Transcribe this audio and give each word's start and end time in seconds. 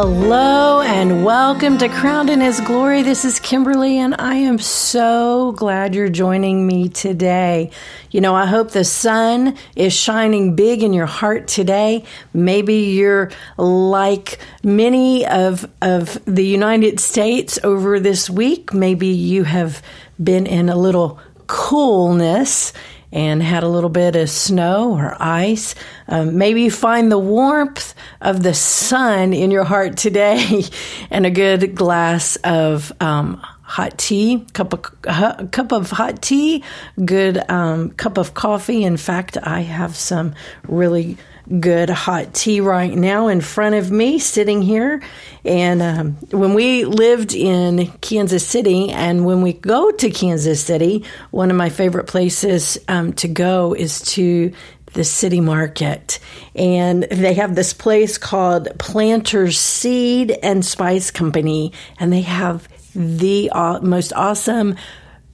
Hello 0.00 0.80
and 0.80 1.24
welcome 1.24 1.76
to 1.78 1.88
Crowned 1.88 2.30
in 2.30 2.40
His 2.40 2.60
Glory. 2.60 3.02
This 3.02 3.24
is 3.24 3.40
Kimberly, 3.40 3.98
and 3.98 4.14
I 4.16 4.36
am 4.36 4.60
so 4.60 5.50
glad 5.50 5.92
you're 5.92 6.08
joining 6.08 6.64
me 6.64 6.88
today. 6.88 7.72
You 8.12 8.20
know, 8.20 8.32
I 8.32 8.46
hope 8.46 8.70
the 8.70 8.84
sun 8.84 9.56
is 9.74 9.92
shining 9.92 10.54
big 10.54 10.84
in 10.84 10.92
your 10.92 11.06
heart 11.06 11.48
today. 11.48 12.04
Maybe 12.32 12.74
you're 12.74 13.32
like 13.56 14.38
many 14.62 15.26
of, 15.26 15.68
of 15.82 16.24
the 16.26 16.46
United 16.46 17.00
States 17.00 17.58
over 17.64 17.98
this 17.98 18.30
week. 18.30 18.72
Maybe 18.72 19.08
you 19.08 19.42
have 19.42 19.82
been 20.22 20.46
in 20.46 20.68
a 20.68 20.76
little 20.76 21.18
coolness 21.48 22.72
and 23.12 23.42
had 23.42 23.62
a 23.62 23.68
little 23.68 23.90
bit 23.90 24.16
of 24.16 24.28
snow 24.30 24.92
or 24.92 25.16
ice. 25.20 25.74
Um, 26.08 26.38
maybe 26.38 26.68
find 26.68 27.10
the 27.10 27.18
warmth 27.18 27.94
of 28.20 28.42
the 28.42 28.54
sun 28.54 29.32
in 29.32 29.50
your 29.50 29.64
heart 29.64 29.96
today 29.96 30.64
and 31.10 31.26
a 31.26 31.30
good 31.30 31.74
glass 31.74 32.36
of 32.44 32.92
um, 33.00 33.42
hot 33.68 33.98
tea, 33.98 34.46
cup 34.54 34.72
of 34.72 34.84
uh, 35.06 35.46
cup 35.52 35.72
of 35.72 35.90
hot 35.90 36.22
tea, 36.22 36.64
good 37.04 37.38
um, 37.50 37.90
cup 37.90 38.16
of 38.16 38.32
coffee. 38.32 38.82
In 38.82 38.96
fact, 38.96 39.36
I 39.36 39.60
have 39.60 39.94
some 39.94 40.34
really 40.66 41.18
good 41.60 41.90
hot 41.90 42.32
tea 42.32 42.60
right 42.60 42.94
now 42.94 43.28
in 43.28 43.42
front 43.42 43.74
of 43.74 43.90
me, 43.90 44.18
sitting 44.18 44.62
here. 44.62 45.02
And 45.44 45.82
um, 45.82 46.12
when 46.30 46.54
we 46.54 46.84
lived 46.84 47.34
in 47.34 47.90
Kansas 48.00 48.46
City, 48.46 48.90
and 48.90 49.26
when 49.26 49.42
we 49.42 49.52
go 49.52 49.90
to 49.90 50.10
Kansas 50.10 50.64
City, 50.64 51.04
one 51.30 51.50
of 51.50 51.56
my 51.56 51.68
favorite 51.68 52.06
places 52.06 52.78
um, 52.88 53.12
to 53.14 53.28
go 53.28 53.74
is 53.74 54.00
to 54.14 54.52
the 54.94 55.04
city 55.04 55.40
market. 55.40 56.18
And 56.54 57.02
they 57.04 57.34
have 57.34 57.54
this 57.54 57.74
place 57.74 58.16
called 58.16 58.68
Planters 58.78 59.58
Seed 59.58 60.30
and 60.42 60.64
Spice 60.64 61.10
Company, 61.10 61.72
and 62.00 62.10
they 62.10 62.22
have 62.22 62.66
the 62.98 63.50
most 63.80 64.12
awesome 64.12 64.76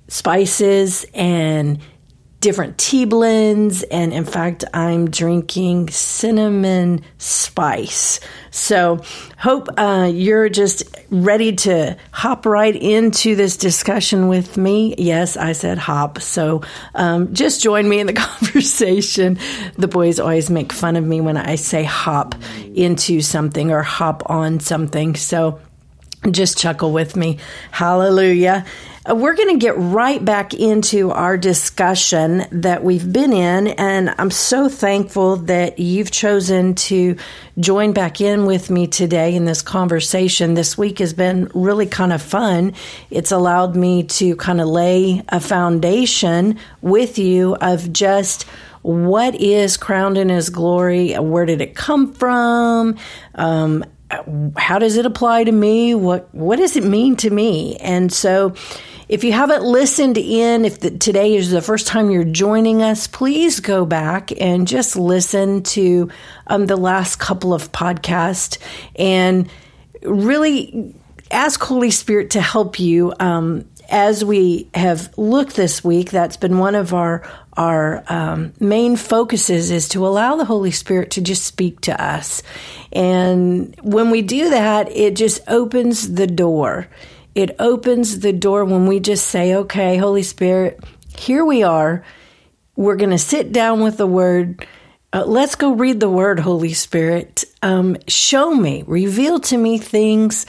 spices 0.09 1.07
and 1.15 1.81
different 2.45 2.77
tea 2.77 3.07
blends. 3.07 3.85
And 3.85 4.13
in 4.13 4.27
fact, 4.27 4.67
I'm 4.75 5.11
drinking 5.11 5.89
cinnamon 5.89 7.01
spice. 7.17 8.21
So, 8.51 9.01
hope 9.39 9.69
uh, 9.79 10.11
you're 10.13 10.51
just 10.51 10.85
ready 11.09 11.57
to 11.57 11.97
hop 12.13 12.45
right 12.45 12.77
into 12.77 13.35
this 13.35 13.57
discussion 13.57 14.29
with 14.29 14.59
me. 14.59 14.95
Yes, 14.99 15.39
I 15.39 15.53
said 15.53 15.79
hop. 15.79 16.21
So, 16.21 16.61
um, 16.95 17.33
just 17.33 17.63
join 17.63 17.89
me 17.89 18.01
in 18.01 18.07
the 18.07 18.13
conversation. 18.29 19.39
The 19.79 19.89
boys 19.89 20.21
always 20.21 20.51
make 20.51 20.71
fun 20.71 20.97
of 20.97 21.05
me 21.05 21.23
when 21.23 21.39
I 21.39 21.55
say 21.55 21.83
hop 21.83 22.35
into 22.75 23.23
something 23.23 23.73
or 23.73 23.83
hop 23.83 24.23
on 24.29 24.61
something. 24.61 25.17
So, 25.17 25.61
just 26.31 26.59
chuckle 26.59 26.93
with 26.93 27.17
me. 27.17 27.39
Hallelujah. 27.71 28.65
Uh, 29.07 29.15
we're 29.15 29.35
going 29.35 29.51
to 29.51 29.59
get 29.59 29.77
right 29.77 30.25
back 30.25 30.55
into 30.55 31.11
our 31.11 31.37
discussion 31.37 32.47
that 32.51 32.83
we've 32.83 33.13
been 33.13 33.35
in, 33.35 33.69
and 33.69 34.15
I'm 34.17 34.31
so 34.31 34.69
thankful 34.71 35.37
that 35.37 35.79
you've 35.79 36.11
chosen 36.11 36.75
to 36.77 37.17
join 37.59 37.93
back 37.93 38.23
in 38.23 38.47
with 38.47 38.71
me 38.71 38.87
today 38.87 39.35
in 39.35 39.45
this 39.45 39.61
conversation. 39.61 40.55
This 40.55 40.79
week 40.79 41.01
has 41.01 41.13
been 41.13 41.51
really 41.55 41.87
kind 41.87 42.15
of 42.15 42.23
fun. 42.23 42.73
It's 43.11 43.31
allowed 43.31 43.77
me 43.77 44.05
to 44.05 44.37
kind 44.37 44.61
of 44.61 44.69
lay 44.69 45.23
a 45.29 45.41
foundation 45.41 46.59
with 46.81 47.19
you 47.19 47.57
of 47.57 47.93
just 47.93 48.47
what 48.81 49.35
is 49.35 49.79
crowned 49.79 50.19
in 50.19 50.29
his 50.29 50.51
glory 50.51 51.15
where 51.15 51.47
did 51.47 51.63
it 51.63 51.75
come 51.75 52.13
from 52.13 52.97
um, 53.35 53.83
how 54.57 54.79
does 54.79 54.97
it 54.97 55.07
apply 55.07 55.45
to 55.45 55.53
me 55.53 55.95
what 55.95 56.33
what 56.35 56.57
does 56.57 56.77
it 56.77 56.85
mean 56.85 57.17
to 57.17 57.31
me 57.31 57.77
and 57.77 58.13
so 58.13 58.55
if 59.09 59.23
you 59.23 59.33
haven't 59.33 59.63
listened 59.63 60.17
in, 60.17 60.65
if 60.65 60.81
the, 60.81 60.91
today 60.91 61.37
is 61.37 61.51
the 61.51 61.61
first 61.61 61.87
time 61.87 62.11
you're 62.11 62.25
joining 62.25 62.83
us, 62.83 63.07
please 63.07 63.61
go 63.61 63.85
back 63.85 64.33
and 64.41 64.67
just 64.67 64.97
listen 64.97 65.63
to 65.63 66.11
um, 66.47 66.67
the 66.67 66.77
last 66.77 67.19
couple 67.19 67.53
of 67.53 67.71
podcasts 67.71 68.59
and 68.97 69.51
really 70.03 70.95
ask 71.31 71.63
Holy 71.63 71.91
Spirit 71.91 72.31
to 72.31 72.41
help 72.41 72.79
you. 72.81 73.13
Um, 73.21 73.67
as 73.95 74.25
we 74.25 74.69
have 74.75 75.17
looked 75.17 75.55
this 75.57 75.85
week, 75.85 76.11
that's 76.11 76.37
been 76.37 76.59
one 76.59 76.75
of 76.75 76.93
our 76.93 77.23
our 77.57 78.03
um, 78.09 78.53
main 78.59 78.97
focuses 78.97 79.71
is 79.71 79.89
to 79.91 80.05
allow 80.05 80.35
the 80.35 80.45
Holy 80.45 80.73
Spirit 80.73 81.13
to 81.13 81.21
just 81.21 81.45
speak 81.45 81.81
to 81.83 82.03
us, 82.03 82.43
and 82.93 83.75
when 83.83 84.11
we 84.11 84.21
do 84.21 84.51
that, 84.51 84.91
it 84.91 85.17
just 85.17 85.41
opens 85.49 86.15
the 86.15 86.27
door 86.27 86.89
it 87.35 87.57
opens 87.59 88.21
the 88.21 88.33
door 88.33 88.65
when 88.65 88.87
we 88.87 89.01
just 89.01 89.27
say, 89.27 89.55
okay, 89.57 89.97
Holy 89.97 90.23
Spirit, 90.23 90.83
here 91.17 91.45
we 91.45 91.63
are. 91.63 92.05
We're 92.77 92.97
going 92.97 93.11
to 93.11 93.19
sit 93.19 93.53
down 93.53 93.83
with 93.83 93.97
the 93.97 94.07
word. 94.07 94.67
Uh, 95.13 95.25
let's 95.27 95.57
go 95.57 95.73
read 95.73 96.01
the 96.01 96.09
word, 96.09 96.39
Holy 96.39 96.73
Spirit. 96.73 97.45
Um, 97.63 97.97
show 98.07 98.55
me, 98.55 98.85
reveal 98.87 99.41
to 99.41 99.57
me 99.57 99.79
things. 99.79 100.47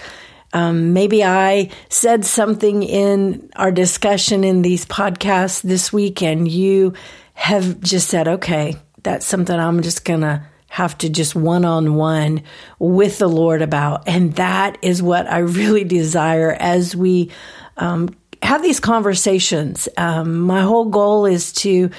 Um, 0.56 0.94
maybe 0.94 1.22
I 1.22 1.70
said 1.90 2.24
something 2.24 2.82
in 2.82 3.50
our 3.58 3.72
discussion 3.72 4.46
in 4.46 4.62
these 4.62 4.86
podcasts 4.86 5.62
this 5.62 5.92
week, 5.92 6.24
and 6.24 6.48
you 6.48 6.94
have 7.34 7.82
just 7.82 8.08
said, 8.08 8.30
okay, 8.30 8.78
that's 9.04 9.26
something 9.26 9.54
I'm 9.54 9.82
just 9.82 10.06
going 10.06 10.22
to 10.22 10.48
have 10.70 10.98
to 11.00 11.10
just 11.10 11.36
one 11.36 11.66
on 11.66 11.96
one 11.96 12.42
with 12.80 13.18
the 13.20 13.28
Lord 13.28 13.62
about. 13.62 14.08
And 14.08 14.34
that 14.38 14.78
is 14.82 15.04
what 15.04 15.28
I 15.28 15.40
really 15.40 15.84
desire 15.84 16.56
as 16.58 16.96
we 16.96 17.32
um, 17.76 18.16
have 18.42 18.64
these 18.64 18.80
conversations. 18.80 19.90
Um, 19.98 20.40
my 20.40 20.62
whole 20.62 20.86
goal 20.86 21.26
is 21.26 21.52
to 21.54 21.90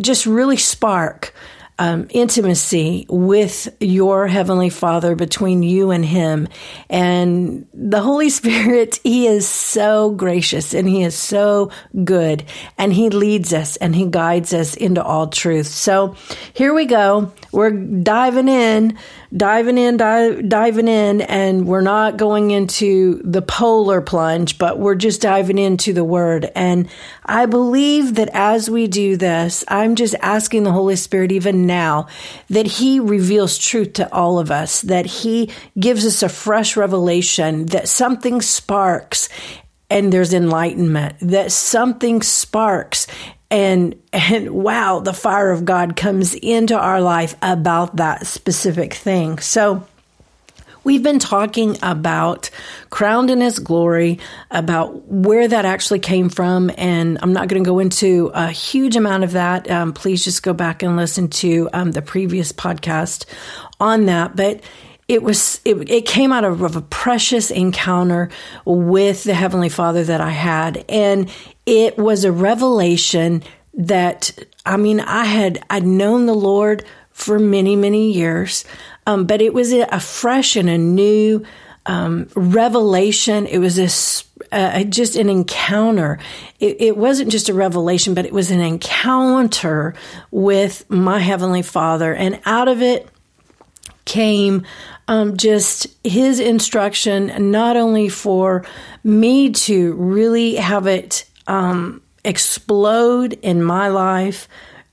just 0.00 0.26
really 0.26 0.56
spark 0.56 1.34
um, 1.80 2.06
intimacy 2.10 3.06
with 3.08 3.74
your 3.80 4.26
Heavenly 4.26 4.68
Father 4.68 5.16
between 5.16 5.62
you 5.62 5.90
and 5.90 6.04
Him. 6.04 6.46
And 6.90 7.66
the 7.72 8.02
Holy 8.02 8.28
Spirit, 8.40 9.00
He 9.02 9.26
is 9.26 9.48
so 9.48 10.10
gracious 10.10 10.74
and 10.74 10.86
He 10.86 11.02
is 11.02 11.16
so 11.16 11.70
good 12.04 12.44
and 12.76 12.92
He 12.92 13.08
leads 13.08 13.54
us 13.54 13.76
and 13.78 13.96
He 13.96 14.06
guides 14.06 14.52
us 14.52 14.74
into 14.74 15.02
all 15.02 15.28
truth. 15.28 15.68
So 15.68 16.16
here 16.52 16.74
we 16.74 16.84
go. 16.84 17.32
We're 17.50 17.70
diving 17.70 18.48
in 18.48 18.98
diving 19.36 19.78
in, 19.78 19.96
dive, 19.96 20.48
diving 20.48 20.88
in, 20.88 21.20
and 21.20 21.66
we're 21.66 21.80
not 21.80 22.16
going 22.16 22.50
into 22.50 23.20
the 23.24 23.42
polar 23.42 24.00
plunge, 24.00 24.58
but 24.58 24.78
we're 24.78 24.96
just 24.96 25.20
diving 25.20 25.58
into 25.58 25.92
the 25.92 26.04
word. 26.04 26.50
And 26.54 26.88
I 27.24 27.46
believe 27.46 28.16
that 28.16 28.30
as 28.32 28.68
we 28.68 28.86
do 28.88 29.16
this, 29.16 29.64
I'm 29.68 29.94
just 29.94 30.14
asking 30.20 30.64
the 30.64 30.72
Holy 30.72 30.96
Spirit 30.96 31.32
even 31.32 31.66
now 31.66 32.08
that 32.48 32.66
He 32.66 32.98
reveals 32.98 33.56
truth 33.58 33.94
to 33.94 34.12
all 34.12 34.38
of 34.38 34.50
us, 34.50 34.82
that 34.82 35.06
He 35.06 35.50
gives 35.78 36.04
us 36.04 36.22
a 36.22 36.28
fresh 36.28 36.76
revelation, 36.76 37.66
that 37.66 37.88
something 37.88 38.42
sparks 38.42 39.28
and 39.88 40.12
there's 40.12 40.32
enlightenment, 40.32 41.16
that 41.20 41.52
something 41.52 42.22
sparks 42.22 43.06
and 43.50 44.00
and 44.12 44.50
wow 44.50 45.00
the 45.00 45.12
fire 45.12 45.50
of 45.50 45.64
god 45.64 45.96
comes 45.96 46.34
into 46.34 46.78
our 46.78 47.00
life 47.00 47.34
about 47.42 47.96
that 47.96 48.26
specific 48.26 48.94
thing 48.94 49.38
so 49.38 49.86
We've 50.82 51.02
been 51.02 51.18
talking 51.18 51.76
about 51.82 52.48
crowned 52.88 53.30
in 53.30 53.42
his 53.42 53.58
glory, 53.58 54.18
about 54.50 55.06
where 55.08 55.46
that 55.46 55.66
actually 55.66 55.98
came 55.98 56.30
from. 56.30 56.70
And 56.78 57.18
I'm 57.20 57.34
not 57.34 57.48
going 57.48 57.62
to 57.62 57.68
go 57.68 57.80
into 57.80 58.30
a 58.32 58.48
huge 58.48 58.96
amount 58.96 59.24
of 59.24 59.32
that. 59.32 59.70
Um, 59.70 59.92
please 59.92 60.24
just 60.24 60.42
go 60.42 60.54
back 60.54 60.82
and 60.82 60.96
listen 60.96 61.28
to 61.28 61.68
um, 61.74 61.92
the 61.92 62.00
previous 62.00 62.52
podcast 62.52 63.26
on 63.78 64.06
that. 64.06 64.34
But 64.34 64.62
it 65.10 65.24
was 65.24 65.60
it, 65.64 65.90
it 65.90 66.06
came 66.06 66.30
out 66.30 66.44
of, 66.44 66.62
of, 66.62 66.76
a 66.76 66.80
precious 66.80 67.50
encounter 67.50 68.30
with 68.64 69.24
the 69.24 69.34
heavenly 69.34 69.68
father 69.68 70.04
that 70.04 70.20
i 70.20 70.30
had 70.30 70.84
and 70.88 71.28
it 71.66 71.98
was 71.98 72.24
a 72.24 72.30
revelation 72.30 73.42
that 73.74 74.30
i 74.64 74.76
mean 74.76 75.00
i 75.00 75.24
had 75.24 75.62
i'd 75.70 75.84
known 75.84 76.26
the 76.26 76.34
lord 76.34 76.84
for 77.10 77.38
many 77.38 77.74
many 77.74 78.12
years 78.12 78.64
um, 79.06 79.26
but 79.26 79.42
it 79.42 79.52
was 79.52 79.72
a 79.72 80.00
fresh 80.00 80.54
and 80.54 80.70
a 80.70 80.78
new 80.78 81.44
um, 81.86 82.28
revelation 82.36 83.46
it 83.46 83.58
was 83.58 83.78
a 83.78 83.88
uh, 84.52 84.82
just 84.84 85.14
an 85.16 85.28
encounter. 85.28 86.18
It, 86.58 86.80
it, 86.80 86.96
wasn't 86.96 87.30
just 87.30 87.48
a 87.48 87.54
revelation, 87.54 88.14
but 88.14 88.26
it 88.26 88.32
was 88.32 88.50
an 88.50 88.60
encounter 88.60 89.94
with 90.32 90.88
my 90.90 91.20
Heavenly 91.20 91.62
Father. 91.62 92.12
And 92.12 92.40
out 92.46 92.66
of 92.66 92.82
it 92.82 93.08
came 94.10 94.66
um, 95.10 95.36
just 95.36 95.88
his 96.04 96.38
instruction, 96.38 97.50
not 97.50 97.76
only 97.76 98.08
for 98.08 98.64
me 99.02 99.50
to 99.50 99.92
really 99.94 100.54
have 100.54 100.86
it 100.86 101.28
um, 101.48 102.00
explode 102.24 103.32
in 103.42 103.60
my 103.60 103.88
life, 103.88 104.46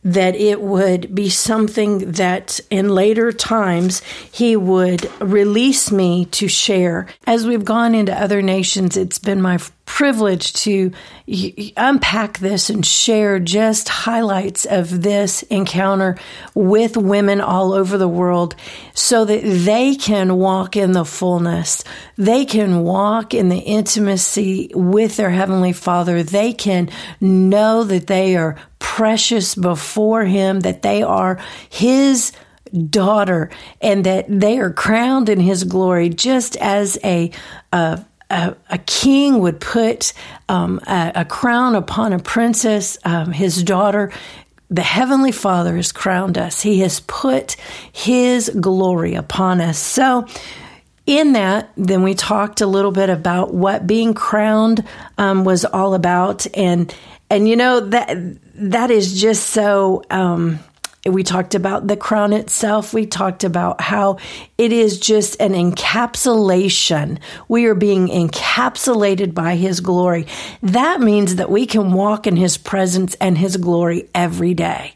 that 0.03 0.35
it 0.35 0.59
would 0.59 1.13
be 1.13 1.29
something 1.29 2.13
that 2.13 2.59
in 2.71 2.89
later 2.89 3.31
times 3.31 4.01
he 4.31 4.55
would 4.55 5.07
release 5.21 5.91
me 5.91 6.25
to 6.25 6.47
share. 6.47 7.05
As 7.27 7.45
we've 7.45 7.65
gone 7.65 7.93
into 7.93 8.19
other 8.19 8.41
nations, 8.41 8.97
it's 8.97 9.19
been 9.19 9.41
my 9.41 9.59
privilege 9.87 10.51
to 10.51 10.91
unpack 11.77 12.37
this 12.39 12.69
and 12.69 12.85
share 12.85 13.39
just 13.39 13.87
highlights 13.87 14.65
of 14.65 15.01
this 15.01 15.43
encounter 15.43 16.17
with 16.53 16.97
women 16.97 17.41
all 17.41 17.73
over 17.73 17.97
the 17.97 18.07
world 18.07 18.53
so 18.93 19.23
that 19.25 19.41
they 19.41 19.95
can 19.95 20.35
walk 20.35 20.75
in 20.75 20.91
the 20.91 21.05
fullness. 21.05 21.85
They 22.17 22.45
can 22.45 22.83
walk 22.83 23.33
in 23.33 23.47
the 23.49 23.57
intimacy 23.57 24.69
with 24.75 25.15
their 25.15 25.31
Heavenly 25.31 25.73
Father. 25.73 26.21
They 26.21 26.51
can 26.53 26.89
know 27.21 27.83
that 27.85 28.07
they 28.07 28.35
are 28.35 28.57
precious 28.79 29.55
before 29.55 30.25
Him, 30.25 30.59
that 30.59 30.81
they 30.81 31.01
are 31.01 31.39
His 31.69 32.33
daughter, 32.89 33.49
and 33.81 34.03
that 34.03 34.25
they 34.27 34.59
are 34.59 34.73
crowned 34.73 35.29
in 35.29 35.39
His 35.39 35.63
glory, 35.63 36.09
just 36.09 36.57
as 36.57 36.99
a, 37.05 37.31
a, 38.29 38.55
a, 38.69 38.77
king 38.79 39.39
would 39.39 39.59
put 39.59 40.13
um, 40.49 40.79
a, 40.87 41.11
a, 41.15 41.25
crown 41.25 41.75
upon 41.75 42.13
a 42.13 42.19
princess, 42.19 42.97
um, 43.05 43.31
his 43.31 43.63
daughter. 43.63 44.11
The 44.69 44.81
Heavenly 44.81 45.31
Father 45.31 45.77
has 45.77 45.93
crowned 45.93 46.37
us. 46.37 46.61
He 46.61 46.79
has 46.79 46.99
put 46.99 47.55
His 47.93 48.49
glory 48.49 49.15
upon 49.15 49.61
us. 49.61 49.79
So, 49.79 50.27
in 51.05 51.31
that, 51.33 51.71
then 51.77 52.03
we 52.03 52.13
talked 52.13 52.59
a 52.59 52.67
little 52.67 52.91
bit 52.91 53.09
about 53.09 53.53
what 53.53 53.87
being 53.87 54.13
crowned 54.13 54.83
um, 55.17 55.45
was 55.45 55.63
all 55.63 55.93
about, 55.93 56.45
and 56.53 56.93
and 57.29 57.47
you 57.47 57.55
know 57.55 57.79
that 57.79 58.09
that 58.55 58.91
is 58.91 59.19
just 59.19 59.47
so. 59.51 60.03
Um, 60.09 60.59
we 61.09 61.23
talked 61.23 61.55
about 61.55 61.87
the 61.87 61.97
crown 61.97 62.33
itself. 62.33 62.93
We 62.93 63.05
talked 63.05 63.43
about 63.43 63.81
how 63.81 64.17
it 64.57 64.71
is 64.71 64.99
just 64.99 65.39
an 65.39 65.53
encapsulation. 65.53 67.19
We 67.47 67.65
are 67.65 67.75
being 67.75 68.07
encapsulated 68.07 69.33
by 69.33 69.55
His 69.55 69.79
glory. 69.79 70.27
That 70.61 70.99
means 70.99 71.35
that 71.35 71.49
we 71.49 71.65
can 71.65 71.91
walk 71.91 72.27
in 72.27 72.35
His 72.35 72.57
presence 72.57 73.15
and 73.15 73.37
His 73.37 73.57
glory 73.57 74.09
every 74.13 74.53
day. 74.53 74.93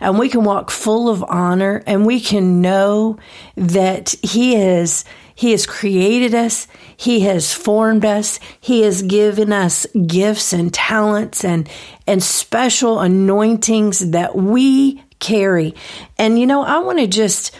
And 0.00 0.18
we 0.18 0.28
can 0.28 0.44
walk 0.44 0.70
full 0.70 1.08
of 1.08 1.24
honor 1.24 1.82
and 1.86 2.06
we 2.06 2.20
can 2.20 2.60
know 2.60 3.18
that 3.56 4.14
He 4.22 4.56
is. 4.56 5.04
He 5.34 5.50
has 5.50 5.66
created 5.66 6.34
us. 6.34 6.68
He 6.96 7.20
has 7.20 7.52
formed 7.52 8.04
us. 8.04 8.38
He 8.60 8.82
has 8.82 9.02
given 9.02 9.52
us 9.52 9.86
gifts 10.06 10.52
and 10.52 10.72
talents 10.72 11.44
and, 11.44 11.68
and 12.06 12.22
special 12.22 13.00
anointings 13.00 14.10
that 14.10 14.36
we 14.36 15.02
carry. 15.18 15.74
And, 16.18 16.38
you 16.38 16.46
know, 16.46 16.62
I 16.62 16.78
want 16.78 16.98
to 16.98 17.06
just 17.06 17.56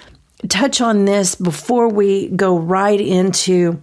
touch 0.48 0.80
on 0.80 1.04
this 1.04 1.34
before 1.34 1.88
we 1.88 2.28
go 2.28 2.58
right 2.58 3.00
into 3.00 3.82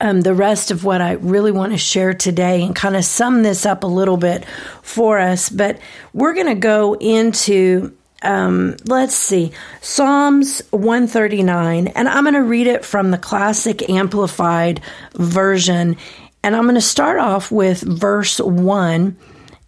um, 0.00 0.20
the 0.20 0.34
rest 0.34 0.70
of 0.70 0.84
what 0.84 1.00
I 1.00 1.12
really 1.12 1.52
want 1.52 1.72
to 1.72 1.78
share 1.78 2.12
today 2.12 2.62
and 2.62 2.74
kind 2.74 2.96
of 2.96 3.04
sum 3.04 3.42
this 3.42 3.64
up 3.64 3.82
a 3.82 3.88
little 3.88 4.16
bit 4.16 4.44
for 4.82 5.18
us. 5.18 5.48
But 5.48 5.78
we're 6.12 6.34
going 6.34 6.48
to 6.48 6.54
go 6.54 6.94
into, 6.94 7.96
um, 8.22 8.76
let's 8.84 9.16
see, 9.16 9.52
Psalms 9.80 10.62
139, 10.70 11.88
and 11.88 12.08
I'm 12.08 12.24
going 12.24 12.34
to 12.34 12.42
read 12.42 12.66
it 12.66 12.84
from 12.84 13.10
the 13.10 13.18
Classic 13.18 13.88
Amplified 13.88 14.80
Version. 15.14 15.96
And 16.42 16.56
I'm 16.56 16.64
going 16.64 16.74
to 16.74 16.80
start 16.80 17.18
off 17.18 17.50
with 17.50 17.80
verse 17.80 18.38
1. 18.38 19.16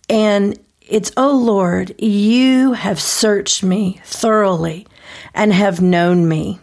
And 0.08 0.58
it's, 0.92 1.10
Oh 1.16 1.34
Lord, 1.34 2.00
you 2.00 2.74
have 2.74 3.00
searched 3.00 3.62
me 3.62 4.00
thoroughly 4.04 4.86
and 5.34 5.50
have 5.50 5.80
known 5.80 6.28
me. 6.28 6.60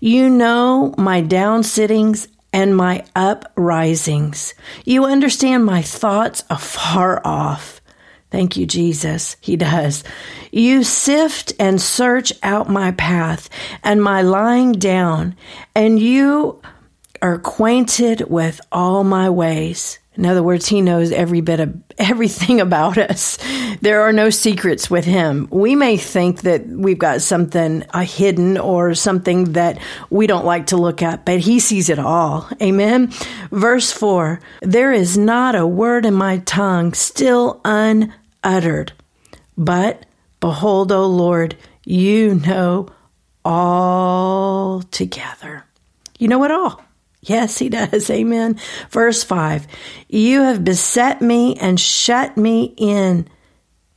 You 0.00 0.30
know 0.30 0.94
my 0.96 1.20
down 1.20 1.62
sittings 1.62 2.26
and 2.54 2.74
my 2.74 3.04
uprisings. 3.14 4.54
You 4.86 5.04
understand 5.04 5.66
my 5.66 5.82
thoughts 5.82 6.42
afar 6.48 7.20
off. 7.22 7.82
Thank 8.30 8.56
you, 8.56 8.64
Jesus. 8.64 9.36
He 9.42 9.56
does. 9.56 10.04
You 10.50 10.82
sift 10.82 11.52
and 11.60 11.78
search 11.78 12.32
out 12.42 12.70
my 12.70 12.92
path 12.92 13.50
and 13.82 14.02
my 14.02 14.22
lying 14.22 14.72
down, 14.72 15.36
and 15.74 16.00
you 16.00 16.62
are 17.20 17.34
acquainted 17.34 18.22
with 18.30 18.58
all 18.72 19.04
my 19.04 19.28
ways. 19.28 19.98
In 20.16 20.26
other 20.26 20.42
words, 20.42 20.66
he 20.66 20.80
knows 20.80 21.12
every 21.12 21.40
bit 21.40 21.60
of 21.60 21.74
everything 21.98 22.60
about 22.60 22.98
us. 22.98 23.38
There 23.80 24.02
are 24.02 24.12
no 24.12 24.30
secrets 24.30 24.90
with 24.90 25.04
him. 25.04 25.48
We 25.50 25.74
may 25.74 25.96
think 25.96 26.42
that 26.42 26.66
we've 26.66 26.98
got 26.98 27.22
something 27.22 27.84
uh, 27.90 28.00
hidden 28.00 28.58
or 28.58 28.94
something 28.94 29.52
that 29.52 29.78
we 30.10 30.26
don't 30.26 30.44
like 30.44 30.66
to 30.66 30.76
look 30.76 31.02
at, 31.02 31.24
but 31.24 31.40
he 31.40 31.58
sees 31.60 31.88
it 31.88 31.98
all. 31.98 32.48
Amen. 32.62 33.12
Verse 33.50 33.92
4 33.92 34.40
There 34.62 34.92
is 34.92 35.18
not 35.18 35.54
a 35.54 35.66
word 35.66 36.06
in 36.06 36.14
my 36.14 36.38
tongue 36.38 36.94
still 36.94 37.60
unuttered, 37.64 38.92
but 39.56 40.06
behold, 40.40 40.92
O 40.92 41.06
Lord, 41.06 41.56
you 41.84 42.34
know 42.34 42.88
all 43.44 44.82
together. 44.90 45.64
You 46.18 46.28
know 46.28 46.42
it 46.44 46.50
all. 46.50 46.85
Yes, 47.26 47.58
he 47.58 47.68
does. 47.68 48.08
Amen. 48.10 48.58
Verse 48.90 49.22
5 49.22 49.66
You 50.08 50.42
have 50.42 50.64
beset 50.64 51.20
me 51.20 51.56
and 51.56 51.78
shut 51.78 52.36
me 52.36 52.74
in 52.76 53.28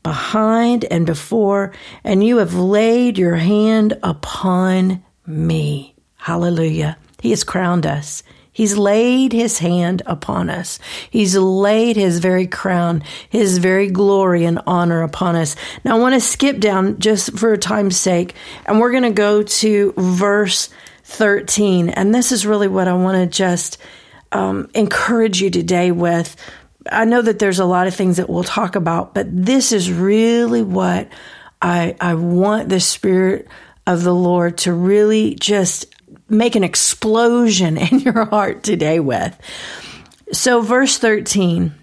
behind 0.03 0.85
and 0.85 1.05
before, 1.05 1.73
and 2.03 2.23
you 2.23 2.37
have 2.37 2.53
laid 2.53 3.17
your 3.17 3.35
hand 3.35 3.97
upon 4.03 5.03
me. 5.25 5.95
Hallelujah. 6.15 6.97
He 7.21 7.29
has 7.29 7.43
crowned 7.43 7.85
us. 7.85 8.23
He's 8.51 8.77
laid 8.77 9.31
his 9.31 9.59
hand 9.59 10.01
upon 10.05 10.49
us. 10.49 10.79
He's 11.09 11.35
laid 11.37 11.95
his 11.95 12.19
very 12.19 12.47
crown, 12.47 13.03
his 13.29 13.57
very 13.57 13.89
glory 13.89 14.43
and 14.43 14.59
honor 14.67 15.01
upon 15.01 15.37
us. 15.37 15.55
Now 15.85 15.95
I 15.95 15.99
want 15.99 16.15
to 16.15 16.19
skip 16.19 16.59
down 16.59 16.99
just 16.99 17.37
for 17.37 17.55
time's 17.55 17.95
sake, 17.95 18.35
and 18.65 18.79
we're 18.79 18.91
going 18.91 19.03
to 19.03 19.11
go 19.11 19.43
to 19.43 19.93
verse 19.95 20.69
13. 21.09 21.89
And 21.89 22.13
this 22.13 22.31
is 22.31 22.45
really 22.45 22.67
what 22.67 22.87
I 22.87 22.93
want 22.93 23.17
to 23.17 23.37
just 23.37 23.77
um, 24.31 24.69
encourage 24.73 25.41
you 25.41 25.49
today 25.49 25.91
with. 25.91 26.35
I 26.91 27.05
know 27.05 27.21
that 27.21 27.39
there's 27.39 27.59
a 27.59 27.65
lot 27.65 27.87
of 27.87 27.95
things 27.95 28.17
that 28.17 28.29
we'll 28.29 28.43
talk 28.43 28.75
about, 28.75 29.13
but 29.13 29.27
this 29.29 29.71
is 29.71 29.91
really 29.91 30.61
what 30.61 31.09
I, 31.61 31.95
I 31.99 32.13
want 32.13 32.69
the 32.69 32.79
Spirit 32.79 33.47
of 33.85 34.03
the 34.03 34.13
Lord 34.13 34.59
to 34.59 34.73
really 34.73 35.35
just 35.35 35.87
make 36.29 36.55
an 36.55 36.63
explosion 36.63 37.77
in 37.91 37.99
your 37.99 38.25
heart 38.25 38.63
today 38.63 38.99
with. 38.99 39.37
So, 40.31 40.61
verse 40.61 40.97
13. 40.97 41.73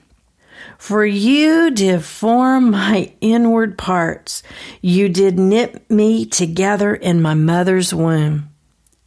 For 0.78 1.04
you 1.04 1.71
did 1.73 2.04
form 2.04 2.71
my 2.71 3.12
inward 3.21 3.76
parts. 3.76 4.42
You 4.83 5.09
did 5.09 5.38
knit 5.38 5.90
me 5.90 6.26
together 6.26 6.95
in 6.95 7.23
my 7.23 7.35
mother's 7.35 7.92
womb. 7.92 8.50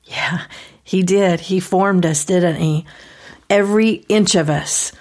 Yeah, 0.10 0.42
he 0.84 1.04
did. 1.04 1.40
He 1.40 1.60
formed 1.60 2.06
us, 2.06 2.26
didn't 2.26 2.56
he? 2.56 2.86
Every 3.50 3.90
inch 4.10 4.36
of 4.36 4.50
us. 4.50 4.92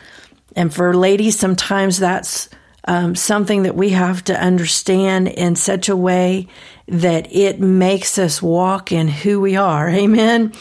And 0.55 0.73
for 0.73 0.95
ladies, 0.95 1.39
sometimes 1.39 1.99
that's 1.99 2.49
um, 2.87 3.15
something 3.15 3.63
that 3.63 3.75
we 3.75 3.91
have 3.91 4.25
to 4.25 4.39
understand 4.39 5.29
in 5.29 5.57
such 5.57 5.89
a 5.89 5.97
way 5.97 6.49
that 6.89 7.33
it 7.35 7.61
makes 7.61 8.19
us 8.19 8.43
walk 8.43 8.93
in 8.93 9.09
who 9.09 9.41
we 9.41 9.57
are. 9.57 9.89
Amen. 9.89 10.53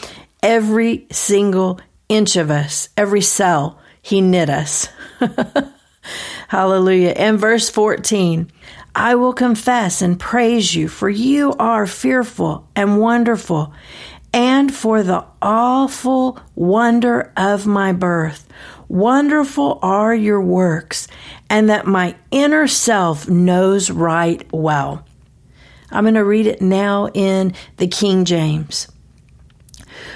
Every 0.42 1.06
single 1.10 1.80
inch 2.08 2.36
of 2.36 2.50
us, 2.50 2.88
every 2.96 3.22
cell, 3.22 3.78
he 4.00 4.20
knit 4.20 4.48
us. 4.50 4.88
Hallelujah. 6.48 7.10
And 7.10 7.38
verse 7.38 7.68
14. 7.68 8.50
I 8.94 9.14
will 9.14 9.32
confess 9.32 10.02
and 10.02 10.18
praise 10.18 10.74
you, 10.74 10.88
for 10.88 11.08
you 11.08 11.52
are 11.58 11.86
fearful 11.86 12.66
and 12.74 12.98
wonderful, 12.98 13.72
and 14.32 14.74
for 14.74 15.02
the 15.02 15.24
awful 15.40 16.38
wonder 16.54 17.32
of 17.36 17.66
my 17.66 17.92
birth. 17.92 18.46
Wonderful 18.88 19.78
are 19.82 20.14
your 20.14 20.40
works, 20.40 21.08
and 21.50 21.68
that 21.68 21.86
my 21.86 22.16
inner 22.30 22.66
self 22.66 23.28
knows 23.28 23.90
right 23.90 24.46
well. 24.52 25.04
I'm 25.90 26.04
going 26.04 26.14
to 26.14 26.24
read 26.24 26.46
it 26.46 26.62
now 26.62 27.08
in 27.08 27.54
the 27.76 27.86
King 27.86 28.24
James. 28.24 28.88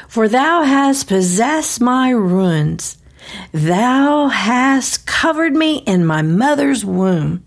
For 0.09 0.28
thou 0.28 0.62
hast 0.62 1.09
possessed 1.09 1.81
my 1.81 2.11
ruins, 2.11 2.99
thou 3.52 4.28
hast 4.28 5.07
covered 5.07 5.54
me 5.54 5.78
in 5.78 6.04
my 6.04 6.23
mother's 6.23 6.85
womb. 6.85 7.45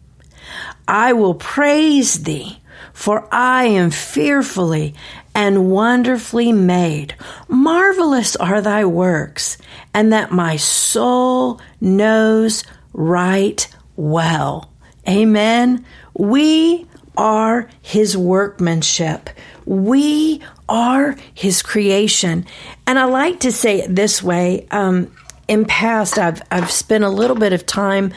I 0.87 1.13
will 1.13 1.35
praise 1.35 2.23
thee, 2.23 2.61
for 2.93 3.27
I 3.31 3.65
am 3.65 3.91
fearfully 3.91 4.95
and 5.35 5.69
wonderfully 5.69 6.53
made. 6.53 7.13
Marvelous 7.47 8.35
are 8.37 8.61
thy 8.61 8.85
works, 8.85 9.57
and 9.93 10.11
that 10.13 10.31
my 10.31 10.55
soul 10.55 11.59
knows 11.81 12.63
right 12.93 13.67
well. 13.97 14.71
Amen. 15.07 15.85
We 16.17 16.87
are 17.17 17.69
his 17.81 18.17
workmanship. 18.17 19.29
We 19.65 20.41
are 20.67 21.15
his 21.33 21.61
creation. 21.61 22.45
And 22.87 22.97
I 22.97 23.05
like 23.05 23.41
to 23.41 23.51
say 23.51 23.81
it 23.81 23.95
this 23.95 24.23
way. 24.23 24.67
Um, 24.71 25.11
in 25.47 25.65
past, 25.65 26.17
I've, 26.17 26.41
I've 26.49 26.71
spent 26.71 27.03
a 27.03 27.09
little 27.09 27.35
bit 27.35 27.53
of 27.53 27.65
time 27.65 28.13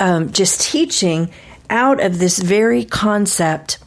um, 0.00 0.32
just 0.32 0.60
teaching 0.60 1.30
out 1.70 2.02
of 2.02 2.18
this 2.18 2.38
very 2.38 2.84
concept. 2.84 3.78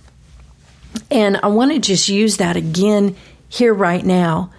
And 1.09 1.37
I 1.37 1.47
want 1.47 1.71
to 1.71 1.79
just 1.79 2.09
use 2.09 2.37
that 2.37 2.55
again 2.55 3.15
here 3.49 3.73
right 3.73 4.05
now. 4.05 4.51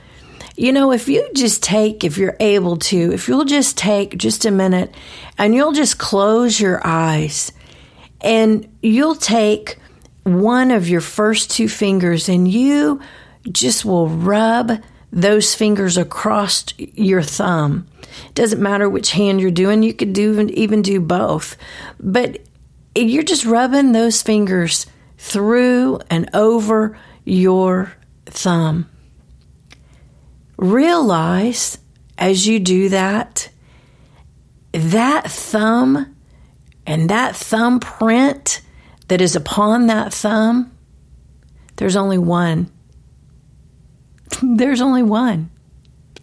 You 0.57 0.73
know, 0.73 0.93
if 0.93 1.09
you 1.09 1.29
just 1.35 1.63
take, 1.63 2.05
if 2.05 2.19
you're 2.19 2.37
able 2.39 2.77
to, 2.77 3.13
if 3.13 3.27
you'll 3.27 3.47
just 3.47 3.79
take 3.79 4.19
just 4.19 4.45
a 4.45 4.51
minute 4.51 4.95
and 5.39 5.55
you'll 5.55 5.73
just 5.73 5.99
close 5.99 6.61
your 6.61 6.87
eyes 6.87 7.53
and 8.21 8.69
you'll 8.83 9.15
take 9.15 9.79
one 10.25 10.71
of 10.71 10.89
your 10.89 11.01
first 11.01 11.51
two 11.51 11.69
fingers 11.69 12.29
and 12.29 12.47
you 12.47 13.01
just 13.51 13.85
will 13.85 14.09
rub 14.09 14.73
those 15.11 15.55
fingers 15.55 15.97
across 15.97 16.67
your 16.79 17.23
thumb. 17.23 17.87
Doesn't 18.35 18.63
matter 18.63 18.89
which 18.89 19.13
hand 19.13 19.41
you're 19.41 19.51
doing, 19.51 19.83
you 19.83 19.95
could 19.95 20.13
do 20.13 20.39
even 20.41 20.83
do 20.83 21.01
both. 21.01 21.57
But 21.99 22.41
you're 22.95 23.23
just 23.23 23.45
rubbing 23.45 23.93
those 23.93 24.23
fingers 24.23 24.87
through 25.23 26.01
and 26.11 26.29
over 26.35 26.99
your 27.25 27.95
thumb. 28.27 28.91
Realize 30.57 31.79
as 32.19 32.45
you 32.45 32.59
do 32.59 32.89
that, 32.89 33.49
that 34.73 35.31
thumb 35.31 36.17
and 36.85 37.09
that 37.09 37.37
thumbprint 37.37 38.63
that 39.07 39.21
is 39.21 39.37
upon 39.37 39.87
that 39.87 40.13
thumb, 40.13 40.77
there's 41.77 41.97
only 41.97 42.19
one. 42.19 42.71
There's 44.43 44.81
only 44.81 45.05
one. 45.05 45.51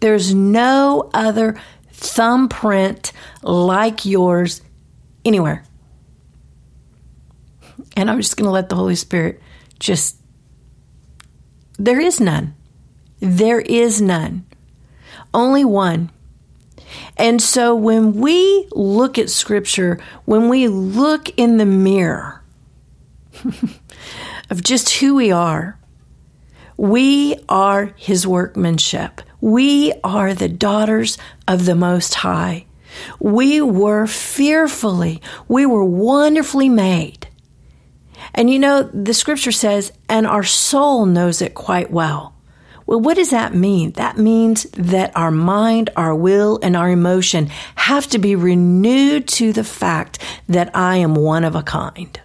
There's 0.00 0.34
no 0.34 1.10
other 1.14 1.58
thumbprint 1.92 3.12
like 3.42 4.04
yours 4.04 4.60
anywhere. 5.24 5.64
And 7.96 8.10
I'm 8.10 8.20
just 8.20 8.36
going 8.36 8.46
to 8.46 8.52
let 8.52 8.68
the 8.68 8.76
Holy 8.76 8.94
Spirit 8.94 9.40
just, 9.78 10.16
there 11.78 12.00
is 12.00 12.20
none. 12.20 12.54
There 13.20 13.60
is 13.60 14.00
none. 14.00 14.46
Only 15.34 15.64
one. 15.64 16.10
And 17.16 17.40
so 17.40 17.74
when 17.74 18.14
we 18.14 18.68
look 18.72 19.18
at 19.18 19.30
Scripture, 19.30 20.00
when 20.24 20.48
we 20.48 20.68
look 20.68 21.28
in 21.38 21.58
the 21.58 21.66
mirror 21.66 22.42
of 24.50 24.62
just 24.62 24.90
who 24.96 25.14
we 25.14 25.30
are, 25.30 25.78
we 26.76 27.36
are 27.48 27.92
His 27.96 28.26
workmanship. 28.26 29.20
We 29.40 29.92
are 30.02 30.34
the 30.34 30.48
daughters 30.48 31.18
of 31.46 31.66
the 31.66 31.74
Most 31.74 32.14
High. 32.14 32.66
We 33.18 33.60
were 33.60 34.06
fearfully, 34.06 35.22
we 35.46 35.66
were 35.66 35.84
wonderfully 35.84 36.68
made. 36.68 37.19
And 38.34 38.50
you 38.50 38.58
know, 38.58 38.82
the 38.82 39.14
scripture 39.14 39.52
says, 39.52 39.92
and 40.08 40.26
our 40.26 40.44
soul 40.44 41.06
knows 41.06 41.42
it 41.42 41.54
quite 41.54 41.90
well. 41.90 42.34
Well, 42.86 43.00
what 43.00 43.14
does 43.14 43.30
that 43.30 43.54
mean? 43.54 43.92
That 43.92 44.18
means 44.18 44.64
that 44.72 45.16
our 45.16 45.30
mind, 45.30 45.90
our 45.96 46.14
will, 46.14 46.58
and 46.60 46.76
our 46.76 46.90
emotion 46.90 47.46
have 47.76 48.08
to 48.08 48.18
be 48.18 48.34
renewed 48.34 49.28
to 49.28 49.52
the 49.52 49.62
fact 49.62 50.18
that 50.48 50.74
I 50.74 50.96
am 50.96 51.14
one 51.14 51.44
of 51.44 51.54
a 51.54 51.62
kind. 51.62 52.20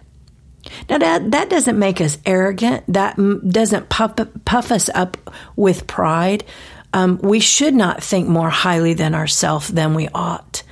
Now 0.90 0.98
that 0.98 1.30
that 1.30 1.50
doesn't 1.50 1.78
make 1.78 2.00
us 2.00 2.18
arrogant. 2.26 2.84
That 2.88 3.16
doesn't 3.48 3.88
puff, 3.88 4.14
puff 4.44 4.72
us 4.72 4.90
up 4.94 5.16
with 5.54 5.86
pride. 5.86 6.44
Um, 6.92 7.18
we 7.22 7.40
should 7.40 7.74
not 7.74 8.02
think 8.02 8.28
more 8.28 8.50
highly 8.50 8.94
than 8.94 9.14
ourselves 9.14 9.68
than 9.68 9.94
we 9.94 10.08
ought. 10.08 10.62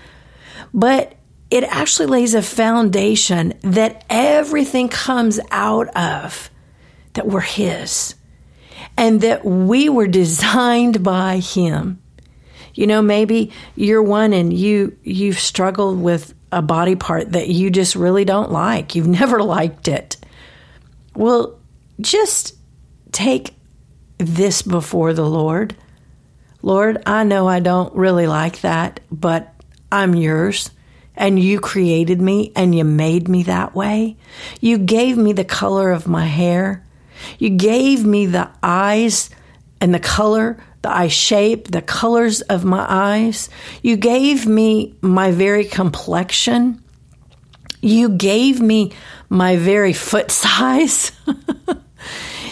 But 0.72 1.14
it 1.50 1.64
actually 1.64 2.06
lays 2.06 2.34
a 2.34 2.42
foundation 2.42 3.54
that 3.62 4.04
everything 4.08 4.88
comes 4.88 5.38
out 5.50 5.88
of, 5.96 6.50
that 7.14 7.26
we're 7.26 7.40
His, 7.40 8.14
and 8.96 9.20
that 9.20 9.44
we 9.44 9.88
were 9.88 10.06
designed 10.06 11.02
by 11.02 11.38
Him. 11.38 12.00
You 12.74 12.86
know, 12.86 13.02
maybe 13.02 13.52
you're 13.76 14.02
one 14.02 14.32
and 14.32 14.52
you 14.52 14.96
you've 15.04 15.38
struggled 15.38 16.00
with 16.00 16.34
a 16.50 16.60
body 16.60 16.96
part 16.96 17.32
that 17.32 17.48
you 17.48 17.70
just 17.70 17.94
really 17.94 18.24
don't 18.24 18.50
like. 18.50 18.94
You've 18.94 19.06
never 19.20 19.42
liked 19.42 19.86
it. 19.88 20.16
Well, 21.14 21.60
just 22.00 22.56
take 23.12 23.54
this 24.18 24.62
before 24.62 25.12
the 25.12 25.28
Lord. 25.28 25.76
Lord, 26.62 27.02
I 27.06 27.24
know 27.24 27.46
I 27.46 27.60
don't 27.60 27.94
really 27.94 28.26
like 28.26 28.62
that, 28.62 29.00
but 29.12 29.54
I'm 29.92 30.14
yours 30.14 30.70
and 31.16 31.38
you 31.38 31.60
created 31.60 32.20
me 32.20 32.52
and 32.56 32.74
you 32.74 32.84
made 32.84 33.28
me 33.28 33.44
that 33.44 33.74
way. 33.74 34.16
You 34.60 34.78
gave 34.78 35.16
me 35.16 35.32
the 35.32 35.44
color 35.44 35.90
of 35.90 36.08
my 36.08 36.26
hair. 36.26 36.84
You 37.38 37.50
gave 37.50 38.04
me 38.04 38.26
the 38.26 38.50
eyes 38.62 39.30
and 39.80 39.94
the 39.94 40.00
color, 40.00 40.58
the 40.82 40.90
eye 40.90 41.08
shape, 41.08 41.70
the 41.70 41.82
colors 41.82 42.40
of 42.42 42.64
my 42.64 42.84
eyes. 42.88 43.48
You 43.82 43.96
gave 43.96 44.46
me 44.46 44.94
my 45.00 45.30
very 45.30 45.64
complexion. 45.64 46.82
You 47.80 48.08
gave 48.08 48.60
me 48.60 48.92
my 49.28 49.56
very 49.56 49.92
foot 49.92 50.30
size. 50.44 51.12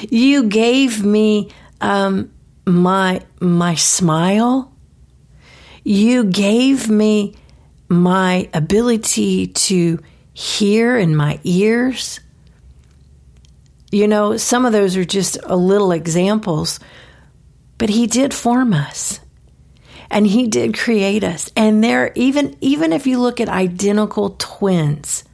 you 0.08 0.44
gave 0.44 1.04
me 1.04 1.50
um, 1.80 2.32
my 2.64 3.22
my 3.40 3.74
smile. 3.74 4.72
You 5.84 6.24
gave 6.24 6.88
me 6.88 7.34
my 7.92 8.48
ability 8.54 9.48
to 9.48 9.98
hear 10.34 10.96
in 10.96 11.14
my 11.14 11.38
ears. 11.44 12.20
You 13.90 14.08
know, 14.08 14.36
some 14.36 14.64
of 14.64 14.72
those 14.72 14.96
are 14.96 15.04
just 15.04 15.38
a 15.44 15.56
little 15.56 15.92
examples, 15.92 16.80
but 17.78 17.90
he 17.90 18.06
did 18.06 18.32
form 18.32 18.72
us 18.72 19.20
and 20.10 20.26
he 20.26 20.46
did 20.46 20.76
create 20.76 21.24
us. 21.24 21.50
And 21.56 21.82
there 21.82 22.12
even 22.14 22.56
even 22.60 22.92
if 22.92 23.06
you 23.06 23.20
look 23.20 23.40
at 23.40 23.48
identical 23.48 24.36
twins, 24.38 25.24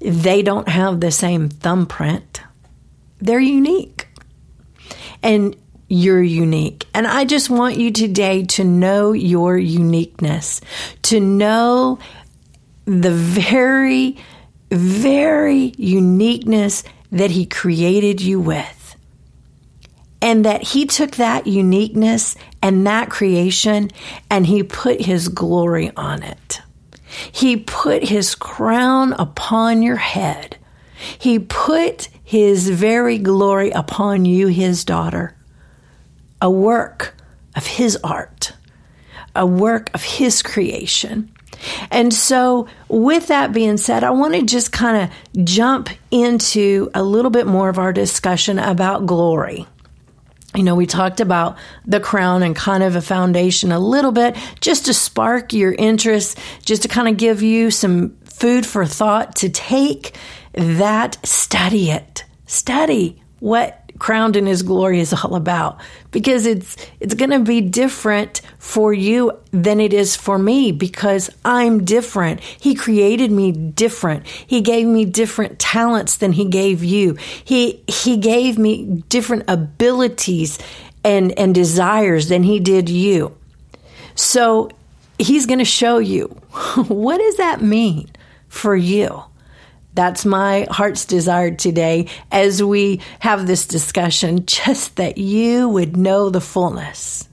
they 0.00 0.42
don't 0.42 0.68
have 0.68 1.00
the 1.00 1.10
same 1.10 1.48
thumbprint. 1.48 2.40
They're 3.20 3.40
unique. 3.40 4.08
And 5.22 5.56
you're 5.92 6.22
unique. 6.22 6.86
And 6.94 7.06
I 7.06 7.26
just 7.26 7.50
want 7.50 7.76
you 7.76 7.90
today 7.90 8.44
to 8.44 8.64
know 8.64 9.12
your 9.12 9.58
uniqueness, 9.58 10.62
to 11.02 11.20
know 11.20 11.98
the 12.86 13.10
very, 13.10 14.16
very 14.70 15.74
uniqueness 15.76 16.82
that 17.10 17.30
He 17.30 17.44
created 17.44 18.22
you 18.22 18.40
with. 18.40 18.96
And 20.22 20.46
that 20.46 20.62
He 20.62 20.86
took 20.86 21.16
that 21.16 21.46
uniqueness 21.46 22.36
and 22.62 22.86
that 22.86 23.10
creation 23.10 23.90
and 24.30 24.46
He 24.46 24.62
put 24.62 25.02
His 25.02 25.28
glory 25.28 25.92
on 25.94 26.22
it. 26.22 26.62
He 27.32 27.58
put 27.58 28.04
His 28.04 28.34
crown 28.34 29.12
upon 29.12 29.82
your 29.82 29.96
head. 29.96 30.56
He 31.18 31.38
put 31.38 32.08
His 32.24 32.70
very 32.70 33.18
glory 33.18 33.72
upon 33.72 34.24
you, 34.24 34.46
His 34.46 34.86
daughter 34.86 35.36
a 36.42 36.50
work 36.50 37.14
of 37.56 37.66
His 37.66 37.96
art, 38.04 38.52
a 39.34 39.46
work 39.46 39.90
of 39.94 40.02
His 40.02 40.42
creation. 40.42 41.32
And 41.90 42.12
so, 42.12 42.66
with 42.88 43.28
that 43.28 43.52
being 43.52 43.76
said, 43.76 44.02
I 44.02 44.10
want 44.10 44.34
to 44.34 44.42
just 44.42 44.72
kind 44.72 45.04
of 45.04 45.44
jump 45.44 45.88
into 46.10 46.90
a 46.94 47.02
little 47.02 47.30
bit 47.30 47.46
more 47.46 47.68
of 47.68 47.78
our 47.78 47.92
discussion 47.92 48.58
about 48.58 49.06
glory. 49.06 49.66
You 50.54 50.64
know, 50.64 50.74
we 50.74 50.86
talked 50.86 51.20
about 51.20 51.56
the 51.86 52.00
crown 52.00 52.42
and 52.42 52.54
kind 52.54 52.82
of 52.82 52.96
a 52.96 53.00
foundation 53.00 53.72
a 53.72 53.78
little 53.78 54.12
bit 54.12 54.36
just 54.60 54.86
to 54.86 54.94
spark 54.94 55.52
your 55.52 55.72
interest, 55.72 56.38
just 56.64 56.82
to 56.82 56.88
kind 56.88 57.08
of 57.08 57.16
give 57.16 57.42
you 57.42 57.70
some 57.70 58.16
food 58.24 58.66
for 58.66 58.84
thought 58.84 59.36
to 59.36 59.48
take 59.48 60.16
that, 60.52 61.24
study 61.24 61.90
it. 61.90 62.24
Study 62.46 63.22
what 63.38 63.81
crowned 64.02 64.34
in 64.34 64.46
his 64.46 64.64
glory 64.64 64.98
is 64.98 65.12
all 65.12 65.36
about 65.36 65.78
because 66.10 66.44
it's 66.44 66.76
it's 66.98 67.14
going 67.14 67.30
to 67.30 67.38
be 67.38 67.60
different 67.60 68.40
for 68.58 68.92
you 68.92 69.30
than 69.52 69.78
it 69.78 69.92
is 69.92 70.16
for 70.16 70.40
me 70.40 70.72
because 70.72 71.30
I'm 71.44 71.84
different. 71.84 72.40
He 72.40 72.74
created 72.74 73.30
me 73.30 73.52
different. 73.52 74.26
He 74.26 74.60
gave 74.60 74.88
me 74.88 75.04
different 75.04 75.60
talents 75.60 76.16
than 76.16 76.32
he 76.32 76.46
gave 76.46 76.82
you. 76.82 77.14
He 77.44 77.84
he 77.86 78.16
gave 78.16 78.58
me 78.58 79.04
different 79.08 79.44
abilities 79.46 80.58
and 81.04 81.38
and 81.38 81.54
desires 81.54 82.28
than 82.28 82.42
he 82.42 82.58
did 82.58 82.88
you. 82.88 83.36
So 84.16 84.68
he's 85.16 85.46
going 85.46 85.60
to 85.60 85.64
show 85.64 85.98
you 85.98 86.26
what 86.88 87.18
does 87.18 87.36
that 87.36 87.62
mean 87.62 88.10
for 88.48 88.74
you? 88.74 89.22
That's 89.94 90.24
my 90.24 90.66
heart's 90.70 91.04
desire 91.04 91.50
today 91.50 92.08
as 92.30 92.62
we 92.62 93.00
have 93.20 93.46
this 93.46 93.66
discussion, 93.66 94.46
just 94.46 94.96
that 94.96 95.18
you 95.18 95.68
would 95.68 95.96
know 95.96 96.30
the 96.30 96.40
fullness. 96.40 97.28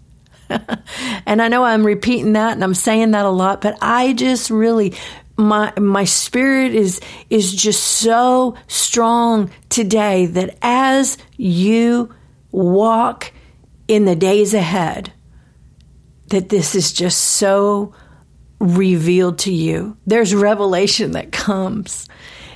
and 1.25 1.41
I 1.41 1.47
know 1.47 1.63
I'm 1.63 1.85
repeating 1.85 2.33
that 2.33 2.53
and 2.53 2.63
I'm 2.63 2.73
saying 2.73 3.11
that 3.11 3.25
a 3.25 3.29
lot, 3.29 3.61
but 3.61 3.77
I 3.81 4.13
just 4.13 4.49
really 4.49 4.95
my 5.37 5.71
my 5.79 6.03
spirit 6.03 6.75
is 6.75 6.99
is 7.29 7.55
just 7.55 7.81
so 7.81 8.55
strong 8.67 9.49
today 9.69 10.25
that 10.25 10.57
as 10.61 11.17
you 11.37 12.13
walk 12.51 13.31
in 13.87 14.03
the 14.05 14.15
days 14.15 14.53
ahead 14.53 15.13
that 16.27 16.49
this 16.49 16.75
is 16.75 16.91
just 16.91 17.19
so 17.19 17.93
revealed 18.59 19.39
to 19.39 19.53
you. 19.53 19.97
There's 20.05 20.35
revelation 20.35 21.11
that 21.11 21.31
comes. 21.31 22.07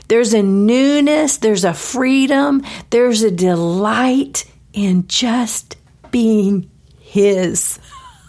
There's 0.07 0.33
a 0.33 0.43
newness, 0.43 1.37
there's 1.37 1.63
a 1.63 1.73
freedom, 1.73 2.63
there's 2.89 3.23
a 3.23 3.31
delight 3.31 4.45
in 4.73 5.07
just 5.07 5.77
being 6.11 6.69
His. 6.99 7.79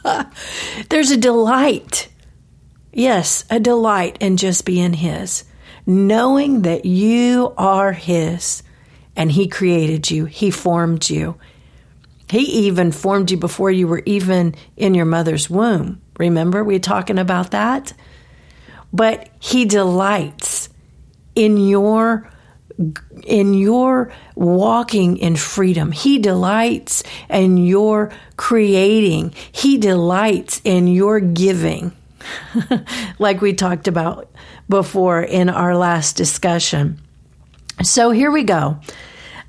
there's 0.88 1.10
a 1.10 1.16
delight. 1.16 2.08
Yes, 2.92 3.44
a 3.50 3.58
delight 3.58 4.18
in 4.20 4.36
just 4.36 4.64
being 4.64 4.92
His. 4.92 5.44
Knowing 5.86 6.62
that 6.62 6.84
you 6.84 7.52
are 7.58 7.92
His 7.92 8.62
and 9.16 9.32
He 9.32 9.48
created 9.48 10.10
you, 10.10 10.26
He 10.26 10.50
formed 10.50 11.10
you. 11.10 11.36
He 12.30 12.66
even 12.66 12.92
formed 12.92 13.30
you 13.30 13.36
before 13.36 13.70
you 13.70 13.86
were 13.86 14.02
even 14.06 14.54
in 14.76 14.94
your 14.94 15.04
mother's 15.04 15.50
womb. 15.50 16.00
Remember, 16.18 16.64
we 16.64 16.78
talking 16.78 17.18
about 17.18 17.50
that? 17.50 17.92
But 18.92 19.28
He 19.40 19.64
delights 19.64 20.63
in 21.34 21.56
your 21.56 22.30
in 23.22 23.54
your 23.54 24.12
walking 24.34 25.16
in 25.18 25.36
freedom. 25.36 25.92
He 25.92 26.18
delights 26.18 27.04
in 27.30 27.56
your 27.56 28.10
creating. 28.36 29.32
He 29.52 29.78
delights 29.78 30.60
in 30.64 30.88
your 30.88 31.20
giving. 31.20 31.92
like 33.18 33.40
we 33.40 33.52
talked 33.52 33.86
about 33.86 34.28
before 34.68 35.22
in 35.22 35.48
our 35.48 35.76
last 35.76 36.16
discussion. 36.16 37.00
So 37.82 38.10
here 38.10 38.30
we 38.30 38.44
go. 38.44 38.80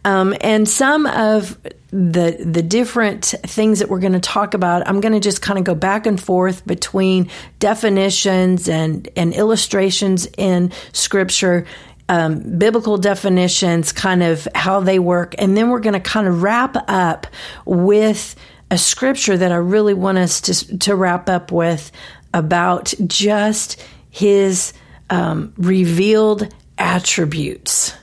Um, 0.06 0.36
and 0.40 0.70
some 0.70 1.08
of 1.08 1.60
the 1.90 2.38
the 2.40 2.62
different 2.62 3.26
things 3.26 3.80
that 3.80 3.90
we're 3.90 4.00
going 4.00 4.14
to 4.14 4.20
talk 4.20 4.54
about, 4.54 4.88
I'm 4.88 5.02
going 5.02 5.14
to 5.14 5.20
just 5.20 5.42
kind 5.42 5.58
of 5.58 5.66
go 5.66 5.74
back 5.74 6.06
and 6.06 6.22
forth 6.22 6.66
between 6.66 7.30
definitions 7.60 8.70
and 8.70 9.10
and 9.18 9.34
illustrations 9.34 10.28
in 10.38 10.72
Scripture. 10.94 11.66
Um, 12.08 12.60
biblical 12.60 13.00
definitions, 13.00 13.92
kind 13.92 14.22
of 14.22 14.48
how 14.54 14.80
they 14.80 15.00
work, 15.00 15.34
and 15.40 15.58
then 15.58 15.72
we're 15.72 15.80
going 15.80 15.94
to 15.94 16.00
kind 16.00 16.28
of 16.28 16.44
wrap 16.44 16.76
up 16.88 17.26
with 17.66 18.36
a 18.70 18.78
scripture 18.78 19.36
that 19.36 19.52
I 19.52 19.56
really 19.56 19.96
want 19.96 20.20
us 20.20 20.42
to 20.42 20.78
to 20.78 20.96
wrap 20.96 21.30
up 21.30 21.52
with 21.52 21.92
about 22.32 22.94
just 23.08 23.84
His 24.12 24.72
um, 25.10 25.51
revealed 25.58 26.53
attributes 26.77 27.96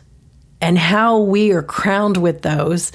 and 0.62 0.78
how 0.78 1.18
we 1.18 1.52
are 1.52 1.62
crowned 1.62 2.16
with 2.16 2.40
those 2.40 2.92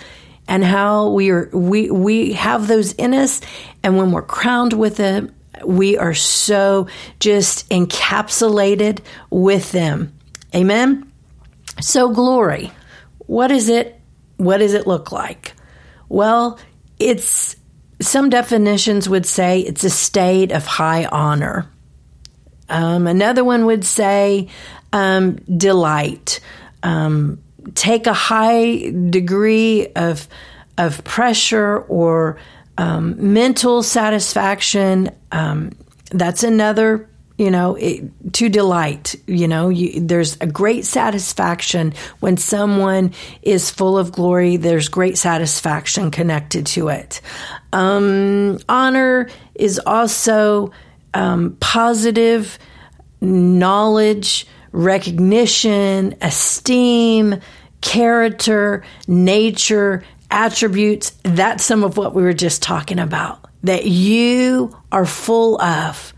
and 0.48 0.64
how 0.64 1.10
we 1.10 1.30
are 1.30 1.50
we 1.52 1.92
we 1.92 2.34
have 2.34 2.68
those 2.68 2.94
in 2.94 3.14
us 3.14 3.42
and 3.84 3.98
when 3.98 4.12
we're 4.12 4.22
crowned 4.22 4.74
with 4.74 4.96
them 4.98 5.36
we 5.66 5.98
are 5.98 6.14
so 6.14 6.88
just 7.20 7.68
encapsulated 7.70 9.00
with 9.30 9.72
them. 9.72 10.14
Amen? 10.56 11.12
So 11.82 12.10
glory 12.10 12.72
what 13.28 13.52
is 13.52 13.70
it 13.70 14.00
what 14.38 14.60
does 14.60 14.74
it 14.74 14.88
look 14.88 15.12
like? 15.12 15.54
Well 16.08 16.58
it's 16.98 17.58
some 18.00 18.30
definitions 18.30 19.10
would 19.10 19.26
say 19.26 19.60
it's 19.60 19.84
a 19.84 19.90
state 19.90 20.52
of 20.52 20.66
high 20.66 21.06
honor. 21.06 21.68
Um, 22.70 23.08
another 23.08 23.44
one 23.44 23.66
would 23.66 23.84
say 23.86 24.50
um, 24.94 25.36
delight. 25.36 26.40
Um, 26.84 27.42
take 27.76 28.08
a 28.08 28.14
high 28.14 28.92
degree 29.10 29.88
of 29.96 30.28
of 30.78 31.04
pressure 31.04 31.80
or 31.88 32.38
um, 32.78 33.34
mental 33.34 33.82
satisfaction. 33.82 35.10
Um, 35.32 35.72
that's 36.12 36.44
another, 36.44 37.10
you 37.38 37.50
know, 37.50 37.76
it, 37.76 38.34
to 38.34 38.50
delight. 38.50 39.16
You 39.26 39.48
know, 39.48 39.70
you, 39.70 40.00
there's 40.00 40.38
a 40.40 40.46
great 40.46 40.86
satisfaction 40.86 41.94
when 42.20 42.38
someone 42.38 43.14
is 43.42 43.72
full 43.72 43.98
of 43.98 44.12
glory. 44.12 44.58
There's 44.58 44.88
great 44.88 45.18
satisfaction 45.18 46.12
connected 46.12 46.68
to 46.68 46.90
it. 46.90 47.22
Um, 47.74 48.60
honor 48.70 49.30
is 49.56 49.80
also 49.80 50.72
um, 51.14 51.58
positive 51.60 52.60
knowledge 53.20 54.46
recognition, 54.72 56.16
esteem, 56.22 57.36
character, 57.82 58.84
nature, 59.08 60.04
attributes. 60.30 61.12
That's 61.24 61.64
some 61.64 61.84
of 61.84 61.98
what 61.98 62.14
we 62.14 62.24
were 62.24 62.34
just 62.34 62.62
talking 62.62 63.00
about. 63.00 63.46
That 63.64 63.86
you 63.86 64.76
are 64.92 65.06
full 65.06 65.62
of 65.62 66.14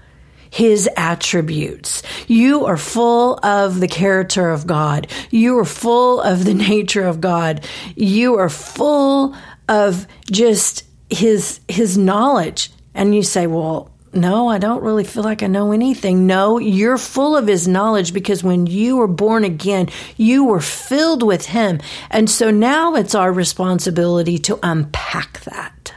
his 0.49 0.89
attributes. 0.97 2.01
You 2.27 2.65
are 2.65 2.77
full 2.77 3.39
of 3.43 3.79
the 3.79 3.87
character 3.87 4.49
of 4.49 4.65
God. 4.65 5.07
You 5.29 5.59
are 5.59 5.65
full 5.65 6.21
of 6.21 6.45
the 6.45 6.53
nature 6.69 7.05
of 7.05 7.21
God. 7.21 7.65
You 7.95 8.35
are 8.35 8.49
full 8.49 9.35
of 9.67 10.07
just 10.31 10.83
his 11.09 11.59
his 11.67 11.97
knowledge. 11.97 12.71
And 12.95 13.15
you 13.15 13.23
say, 13.23 13.47
"Well, 13.47 13.91
no, 14.13 14.47
I 14.47 14.57
don't 14.57 14.83
really 14.83 15.03
feel 15.03 15.23
like 15.23 15.43
I 15.43 15.47
know 15.47 15.71
anything. 15.71 16.25
No, 16.25 16.57
you're 16.57 16.97
full 16.97 17.37
of 17.37 17.47
his 17.47 17.67
knowledge 17.67 18.13
because 18.13 18.43
when 18.43 18.65
you 18.65 18.97
were 18.97 19.07
born 19.07 19.43
again, 19.43 19.89
you 20.17 20.45
were 20.45 20.61
filled 20.61 21.23
with 21.23 21.45
him. 21.45 21.79
And 22.09 22.29
so 22.29 22.49
now 22.51 22.95
it's 22.95 23.15
our 23.15 23.31
responsibility 23.31 24.39
to 24.39 24.59
unpack 24.63 25.41
that. 25.41 25.93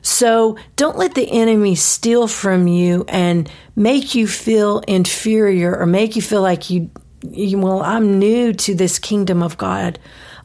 So 0.00 0.56
don't 0.76 0.96
let 0.96 1.14
the 1.14 1.30
enemy 1.30 1.74
steal 1.74 2.28
from 2.28 2.66
you 2.66 3.04
and 3.08 3.50
make 3.76 4.14
you 4.14 4.26
feel 4.26 4.80
inferior 4.80 5.76
or 5.76 5.86
make 5.86 6.16
you 6.16 6.22
feel 6.22 6.40
like 6.40 6.70
you, 6.70 6.90
you 7.22 7.58
well, 7.58 7.82
I'm 7.82 8.18
new 8.18 8.52
to 8.54 8.74
this 8.74 8.98
kingdom 8.98 9.42
of 9.42 9.58
God. 9.58 9.98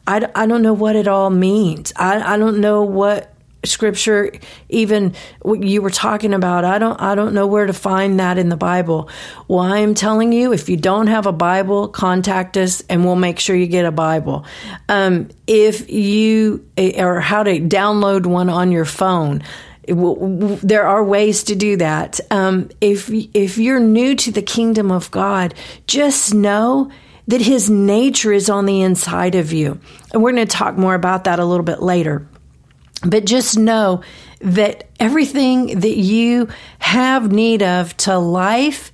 I, 0.06 0.28
I 0.34 0.46
don't 0.46 0.62
know 0.62 0.74
what 0.74 0.96
it 0.96 1.08
all 1.08 1.30
means. 1.30 1.92
I, 1.96 2.34
I 2.34 2.36
don't 2.36 2.60
know 2.60 2.82
what 2.82 3.33
scripture 3.64 4.32
even 4.68 5.14
what 5.42 5.62
you 5.62 5.82
were 5.82 5.90
talking 5.90 6.34
about 6.34 6.64
i 6.64 6.78
don't 6.78 7.00
i 7.00 7.14
don't 7.14 7.34
know 7.34 7.46
where 7.46 7.66
to 7.66 7.72
find 7.72 8.20
that 8.20 8.38
in 8.38 8.48
the 8.48 8.56
bible 8.56 9.08
well 9.48 9.60
i 9.60 9.78
am 9.78 9.94
telling 9.94 10.32
you 10.32 10.52
if 10.52 10.68
you 10.68 10.76
don't 10.76 11.06
have 11.06 11.26
a 11.26 11.32
bible 11.32 11.88
contact 11.88 12.56
us 12.56 12.82
and 12.88 13.04
we'll 13.04 13.16
make 13.16 13.38
sure 13.38 13.56
you 13.56 13.66
get 13.66 13.84
a 13.84 13.92
bible 13.92 14.44
um, 14.88 15.28
if 15.46 15.90
you 15.90 16.66
or 16.98 17.20
how 17.20 17.42
to 17.42 17.60
download 17.60 18.26
one 18.26 18.48
on 18.48 18.72
your 18.72 18.84
phone 18.84 19.42
there 19.86 20.86
are 20.86 21.04
ways 21.04 21.44
to 21.44 21.54
do 21.54 21.76
that. 21.76 22.20
Um, 22.30 22.70
if 22.80 23.10
if 23.10 23.58
you're 23.58 23.80
new 23.80 24.14
to 24.16 24.32
the 24.32 24.42
kingdom 24.42 24.90
of 24.90 25.10
God, 25.10 25.54
just 25.86 26.34
know 26.34 26.90
that 27.28 27.40
His 27.40 27.70
nature 27.70 28.32
is 28.32 28.50
on 28.50 28.66
the 28.66 28.82
inside 28.82 29.34
of 29.34 29.52
you, 29.52 29.80
and 30.12 30.22
we're 30.22 30.32
going 30.32 30.46
to 30.46 30.56
talk 30.56 30.76
more 30.76 30.94
about 30.94 31.24
that 31.24 31.38
a 31.38 31.44
little 31.44 31.64
bit 31.64 31.82
later. 31.82 32.26
But 33.04 33.24
just 33.26 33.58
know 33.58 34.02
that 34.40 34.88
everything 34.98 35.80
that 35.80 35.96
you 35.96 36.48
have 36.78 37.30
need 37.30 37.62
of 37.62 37.96
to 37.98 38.18
life 38.18 38.92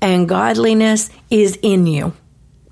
and 0.00 0.28
godliness 0.28 1.10
is 1.30 1.58
in 1.62 1.86
you 1.86 2.12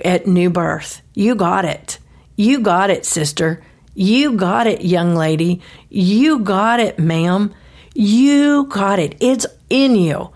at 0.05 0.27
new 0.27 0.51
birth. 0.51 1.03
You 1.15 1.35
got 1.35 1.65
it. 1.65 1.99
You 2.37 2.61
got 2.61 2.91
it, 2.91 3.05
sister. 3.05 3.63
You 3.95 4.33
got 4.33 4.67
it, 4.67 4.83
young 4.83 5.15
lady. 5.15 5.61
You 5.89 6.41
got 6.41 6.81
it, 6.81 6.99
ma'am. 6.99 7.55
You 7.95 8.67
got 8.67 8.99
it. 8.99 9.17
It's 9.21 9.47
in 9.69 9.97
you. 9.97 10.31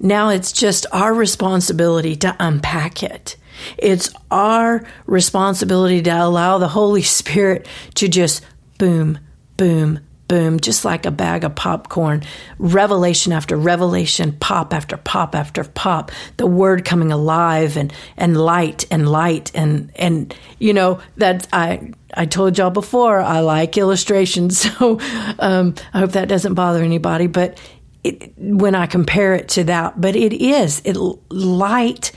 Now 0.00 0.28
it's 0.28 0.52
just 0.52 0.86
our 0.92 1.12
responsibility 1.12 2.14
to 2.16 2.36
unpack 2.38 3.02
it. 3.02 3.36
It's 3.76 4.10
our 4.30 4.86
responsibility 5.06 6.02
to 6.02 6.10
allow 6.10 6.58
the 6.58 6.68
Holy 6.68 7.02
Spirit 7.02 7.66
to 7.94 8.08
just 8.08 8.44
boom, 8.78 9.18
boom, 9.58 10.00
boom, 10.28 10.60
just 10.60 10.84
like 10.84 11.04
a 11.04 11.10
bag 11.10 11.42
of 11.42 11.54
popcorn, 11.54 12.22
revelation 12.58 13.32
after 13.32 13.56
revelation, 13.56 14.32
pop 14.32 14.72
after 14.72 14.96
pop 14.96 15.34
after 15.34 15.64
pop, 15.64 16.12
the 16.36 16.46
word 16.46 16.84
coming 16.84 17.10
alive 17.10 17.76
and, 17.76 17.92
and 18.16 18.36
light 18.36 18.86
and 18.90 19.10
light 19.10 19.50
and, 19.54 19.90
and, 19.96 20.34
you 20.58 20.72
know, 20.72 21.00
that 21.16 21.48
I, 21.52 21.92
I 22.14 22.26
told 22.26 22.56
y'all 22.56 22.70
before, 22.70 23.20
I 23.20 23.40
like 23.40 23.76
illustrations. 23.76 24.66
So, 24.78 24.98
um, 25.38 25.74
I 25.94 26.00
hope 26.00 26.12
that 26.12 26.28
doesn't 26.28 26.54
bother 26.54 26.82
anybody, 26.82 27.26
but 27.26 27.58
it, 28.04 28.32
when 28.36 28.74
I 28.74 28.86
compare 28.86 29.34
it 29.34 29.48
to 29.50 29.64
that, 29.64 30.00
but 30.00 30.14
it 30.14 30.32
is, 30.32 30.82
it 30.84 30.96
light 30.96 32.12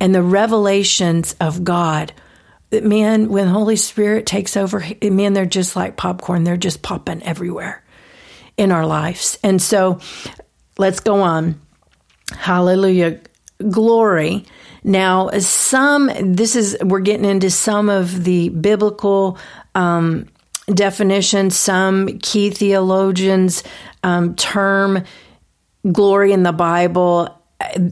and 0.00 0.14
the 0.14 0.22
revelations 0.22 1.36
of 1.40 1.62
God. 1.62 2.12
Man, 2.72 3.28
when 3.28 3.48
Holy 3.48 3.76
Spirit 3.76 4.26
takes 4.26 4.56
over, 4.56 4.84
man, 5.02 5.32
they're 5.32 5.44
just 5.44 5.74
like 5.74 5.96
popcorn. 5.96 6.44
They're 6.44 6.56
just 6.56 6.82
popping 6.82 7.22
everywhere 7.22 7.82
in 8.56 8.70
our 8.70 8.86
lives. 8.86 9.38
And 9.42 9.60
so 9.60 9.98
let's 10.78 11.00
go 11.00 11.22
on. 11.22 11.60
Hallelujah. 12.30 13.20
Glory. 13.68 14.44
Now, 14.84 15.30
some, 15.38 16.10
this 16.34 16.54
is, 16.54 16.76
we're 16.80 17.00
getting 17.00 17.28
into 17.28 17.50
some 17.50 17.88
of 17.88 18.24
the 18.24 18.50
biblical 18.50 19.36
um, 19.74 20.28
definitions. 20.72 21.56
Some 21.56 22.18
key 22.18 22.50
theologians 22.50 23.64
um, 24.02 24.36
term 24.36 25.04
glory 25.90 26.32
in 26.32 26.42
the 26.42 26.52
Bible 26.52 27.39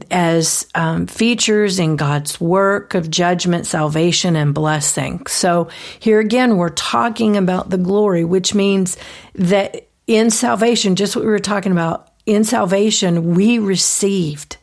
as 0.09 0.67
um, 0.75 1.07
features 1.07 1.79
in 1.79 1.95
God's 1.95 2.41
work 2.41 2.95
of 2.95 3.09
judgment, 3.09 3.67
salvation, 3.67 4.35
and 4.35 4.53
blessing. 4.53 5.25
So 5.27 5.69
here 5.99 6.19
again, 6.19 6.57
we're 6.57 6.69
talking 6.69 7.37
about 7.37 7.69
the 7.69 7.77
glory, 7.77 8.25
which 8.25 8.55
means 8.55 8.97
that 9.35 9.87
in 10.07 10.31
salvation, 10.31 10.95
just 10.95 11.15
what 11.15 11.23
we 11.23 11.31
were 11.31 11.39
talking 11.39 11.71
about, 11.71 12.11
in 12.25 12.43
salvation, 12.43 13.35
we 13.35 13.59
received, 13.59 14.57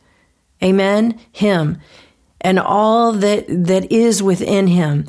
amen, 0.63 1.21
Him 1.33 1.79
and 2.41 2.59
all 2.59 3.13
that, 3.13 3.47
that 3.49 3.91
is 3.91 4.23
within 4.23 4.67
Him. 4.67 5.07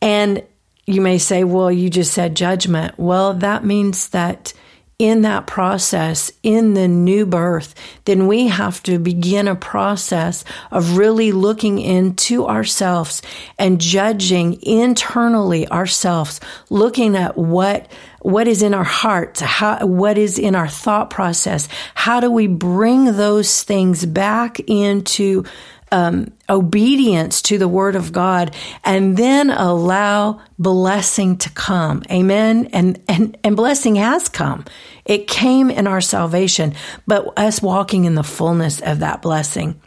And 0.00 0.42
you 0.86 1.00
may 1.00 1.18
say, 1.18 1.44
well, 1.44 1.70
you 1.70 1.90
just 1.90 2.12
said 2.12 2.34
judgment. 2.34 2.98
Well, 2.98 3.34
that 3.34 3.64
means 3.64 4.08
that 4.08 4.52
in 5.00 5.22
that 5.22 5.46
process, 5.46 6.30
in 6.42 6.74
the 6.74 6.86
new 6.86 7.24
birth, 7.24 7.74
then 8.04 8.26
we 8.26 8.48
have 8.48 8.82
to 8.82 8.98
begin 8.98 9.48
a 9.48 9.56
process 9.56 10.44
of 10.70 10.98
really 10.98 11.32
looking 11.32 11.78
into 11.78 12.46
ourselves 12.46 13.22
and 13.58 13.80
judging 13.80 14.62
internally 14.62 15.66
ourselves, 15.68 16.38
looking 16.68 17.16
at 17.16 17.38
what 17.38 17.90
what 18.20 18.46
is 18.46 18.60
in 18.60 18.74
our 18.74 18.84
hearts, 18.84 19.40
how, 19.40 19.86
what 19.86 20.18
is 20.18 20.38
in 20.38 20.54
our 20.54 20.68
thought 20.68 21.08
process. 21.08 21.66
How 21.94 22.20
do 22.20 22.30
we 22.30 22.46
bring 22.48 23.16
those 23.16 23.62
things 23.62 24.04
back 24.04 24.60
into 24.66 25.44
um, 25.92 26.32
obedience 26.48 27.42
to 27.42 27.58
the 27.58 27.68
word 27.68 27.96
of 27.96 28.12
God 28.12 28.54
and 28.84 29.16
then 29.16 29.50
allow 29.50 30.40
blessing 30.58 31.38
to 31.38 31.50
come. 31.50 32.02
Amen. 32.10 32.66
And, 32.72 33.02
and, 33.08 33.36
and 33.42 33.56
blessing 33.56 33.96
has 33.96 34.28
come. 34.28 34.64
It 35.10 35.26
came 35.26 35.70
in 35.70 35.88
our 35.88 36.00
salvation, 36.00 36.74
but 37.04 37.36
us 37.36 37.60
walking 37.60 38.04
in 38.04 38.14
the 38.14 38.22
fullness 38.22 38.80
of 38.80 39.00
that 39.00 39.22
blessing. 39.22 39.82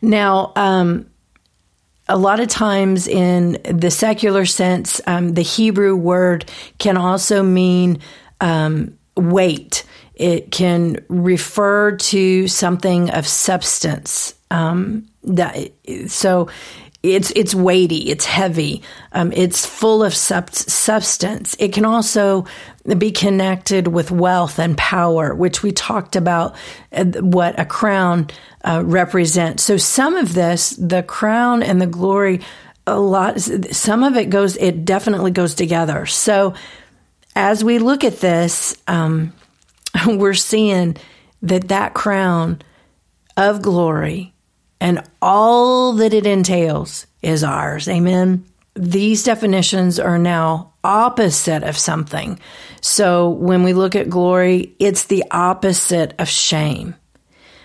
Now, 0.00 0.54
um, 0.56 1.10
a 2.08 2.16
lot 2.16 2.40
of 2.40 2.48
times 2.48 3.06
in 3.06 3.58
the 3.62 3.90
secular 3.90 4.46
sense, 4.46 5.02
um, 5.06 5.34
the 5.34 5.42
Hebrew 5.42 5.94
word 5.94 6.50
can 6.78 6.96
also 6.96 7.42
mean 7.42 7.98
um, 8.40 8.96
weight. 9.18 9.84
It 10.14 10.50
can 10.50 11.04
refer 11.08 11.96
to 11.96 12.48
something 12.48 13.10
of 13.10 13.26
substance. 13.26 14.34
Um, 14.50 15.08
that 15.24 15.72
so 16.06 16.48
it's 17.02 17.30
it's 17.34 17.54
weighty, 17.54 18.10
it's 18.10 18.26
heavy, 18.26 18.82
um, 19.12 19.32
it's 19.32 19.64
full 19.64 20.04
of 20.04 20.14
sub- 20.14 20.52
substance. 20.52 21.56
It 21.58 21.72
can 21.72 21.86
also 21.86 22.44
be 22.98 23.10
connected 23.10 23.88
with 23.88 24.10
wealth 24.10 24.58
and 24.58 24.76
power, 24.76 25.34
which 25.34 25.62
we 25.62 25.72
talked 25.72 26.14
about 26.14 26.56
uh, 26.92 27.04
what 27.04 27.58
a 27.58 27.64
crown 27.64 28.28
uh, 28.64 28.82
represents. 28.84 29.62
So 29.62 29.78
some 29.78 30.16
of 30.16 30.34
this, 30.34 30.70
the 30.70 31.02
crown 31.02 31.62
and 31.62 31.80
the 31.80 31.86
glory, 31.86 32.42
a 32.86 32.98
lot, 32.98 33.40
some 33.40 34.02
of 34.02 34.16
it 34.16 34.28
goes, 34.28 34.56
it 34.56 34.84
definitely 34.84 35.30
goes 35.30 35.54
together. 35.54 36.04
So 36.04 36.54
as 37.34 37.64
we 37.64 37.78
look 37.78 38.04
at 38.04 38.20
this, 38.20 38.76
um, 38.86 39.32
we're 40.06 40.34
seeing 40.34 40.98
that 41.42 41.68
that 41.68 41.94
crown 41.94 42.60
of 43.38 43.62
glory 43.62 44.34
and 44.80 45.02
all 45.20 45.92
that 45.94 46.14
it 46.14 46.26
entails 46.26 47.06
is 47.22 47.44
ours. 47.44 47.88
Amen. 47.88 48.44
These 48.74 49.24
definitions 49.24 49.98
are 49.98 50.18
now 50.18 50.72
opposite 50.82 51.62
of 51.62 51.76
something. 51.76 52.38
So 52.80 53.30
when 53.30 53.62
we 53.62 53.72
look 53.72 53.94
at 53.94 54.08
glory, 54.08 54.74
it's 54.78 55.04
the 55.04 55.24
opposite 55.30 56.14
of 56.18 56.28
shame. 56.28 56.94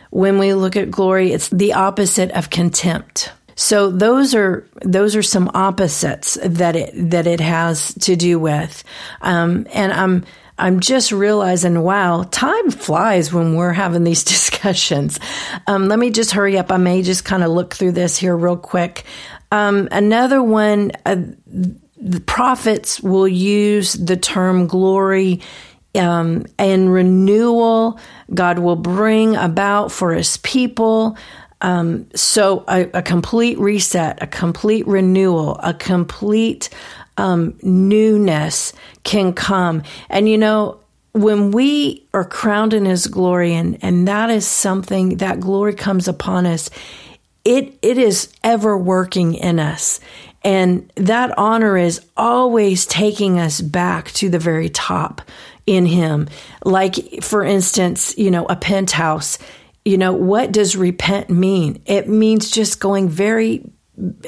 When 0.10 0.40
we 0.40 0.54
look 0.54 0.76
at 0.76 0.92
glory, 0.92 1.32
it's 1.32 1.50
the 1.50 1.74
opposite 1.74 2.32
of 2.32 2.50
contempt. 2.50 3.32
So 3.56 3.90
those 3.90 4.36
are 4.36 4.68
those 4.84 5.16
are 5.16 5.24
some 5.24 5.50
opposites 5.54 6.38
that 6.44 6.76
it 6.76 6.92
that 7.12 7.26
it 7.26 7.40
has 7.40 7.94
to 7.96 8.18
do 8.18 8.38
with, 8.38 8.84
um, 9.22 9.66
and 9.74 9.94
I'm 9.94 10.26
I'm 10.58 10.80
just 10.80 11.12
realizing, 11.12 11.82
wow, 11.82 12.24
time 12.32 12.72
flies 12.72 13.34
when 13.34 13.56
we're 13.56 13.74
having 13.74 14.04
these 14.04 14.24
discussions. 14.36 15.20
Um, 15.68 15.88
let 15.88 16.00
me 16.00 16.10
just 16.10 16.32
hurry 16.32 16.58
up. 16.58 16.72
I 16.72 16.78
may 16.78 17.02
just 17.02 17.26
kind 17.26 17.44
of 17.44 17.52
look 17.52 17.74
through 17.74 17.94
this 17.94 18.18
here 18.18 18.36
real 18.36 18.58
quick. 18.58 19.06
Um, 19.52 19.88
another 19.92 20.42
one, 20.42 20.92
uh, 21.06 21.18
the 21.98 22.22
prophets 22.22 23.02
will 23.02 23.28
use 23.28 23.94
the 23.94 24.18
term 24.18 24.68
glory 24.68 25.42
um, 25.96 26.46
and 26.58 26.92
renewal. 26.92 28.00
God 28.34 28.60
will 28.60 28.76
bring 28.76 29.36
about 29.36 29.92
for 29.92 30.14
his 30.14 30.38
people. 30.38 31.18
Um, 31.62 32.08
so 32.16 32.66
a, 32.68 32.90
a, 32.94 33.02
complete 33.02 33.58
reset, 33.58 34.22
a 34.22 34.28
complete 34.28 34.86
renewal, 34.88 35.58
a 35.64 35.74
complete 35.74 36.70
um, 37.18 37.58
newness 37.62 38.74
can 39.04 39.34
come. 39.34 39.84
And 40.10 40.28
you 40.28 40.38
know, 40.38 40.80
when 41.14 41.52
we 41.52 42.06
are 42.14 42.26
crowned 42.26 42.74
in 42.74 42.86
his 42.86 43.08
glory 43.08 43.54
and, 43.54 43.78
and 43.82 44.08
that 44.08 44.30
is 44.30 44.46
something 44.46 45.18
that 45.18 45.40
glory 45.40 45.74
comes 45.74 46.10
upon 46.10 46.46
us, 46.46 46.70
it, 47.46 47.78
it 47.82 47.98
is 47.98 48.34
ever 48.44 48.78
working 48.78 49.36
in 49.36 49.60
us. 49.60 50.02
And 50.44 50.92
that 50.96 51.36
honor 51.38 51.78
is 51.78 52.06
always 52.18 52.86
taking 52.86 53.40
us 53.40 53.62
back 53.62 54.12
to 54.14 54.30
the 54.30 54.40
very 54.40 54.70
top 54.70 55.22
in 55.66 55.86
him. 55.86 56.28
Like, 56.64 57.24
for 57.24 57.44
instance, 57.44 58.16
you 58.18 58.30
know, 58.30 58.46
a 58.46 58.56
penthouse. 58.56 59.38
You 59.86 59.98
know, 59.98 60.14
what 60.14 60.52
does 60.52 60.76
repent 60.76 61.30
mean? 61.30 61.82
It 61.86 62.10
means 62.10 62.52
just 62.52 62.80
going 62.80 63.08
very 63.08 63.64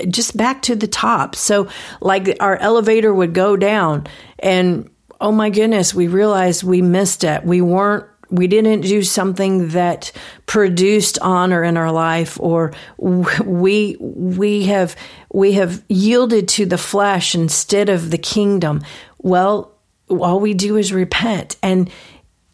just 0.10 0.38
back 0.38 0.62
to 0.63 0.75
the 0.75 0.88
top. 0.88 1.36
So, 1.36 1.67
like 2.01 2.38
our 2.39 2.58
elevator 2.58 3.13
would 3.13 3.34
go 3.34 3.58
down, 3.58 4.08
and 4.39 4.89
oh 5.19 5.32
my 5.32 5.49
goodness, 5.49 5.93
we 5.93 6.08
realized 6.08 6.63
we 6.63 6.82
missed 6.82 7.23
it. 7.23 7.43
We 7.43 7.62
weren't 7.62 8.06
we 8.30 8.47
didn't 8.47 8.82
do 8.82 9.03
something 9.03 9.69
that 9.69 10.12
produced 10.45 11.17
honor 11.21 11.63
in 11.63 11.77
our 11.77 11.91
life 11.91 12.39
or 12.39 12.73
we 12.97 13.97
we 13.99 14.65
have 14.65 14.95
we 15.34 15.53
have 15.53 15.84
yielded 15.88 16.47
to 16.47 16.65
the 16.65 16.77
flesh 16.77 17.36
instead 17.36 17.89
of 17.89 18.12
the 18.12 18.17
kingdom 18.17 18.82
well 19.19 19.73
all 20.10 20.39
we 20.39 20.53
do 20.53 20.77
is 20.77 20.93
repent 20.93 21.58
and 21.62 21.89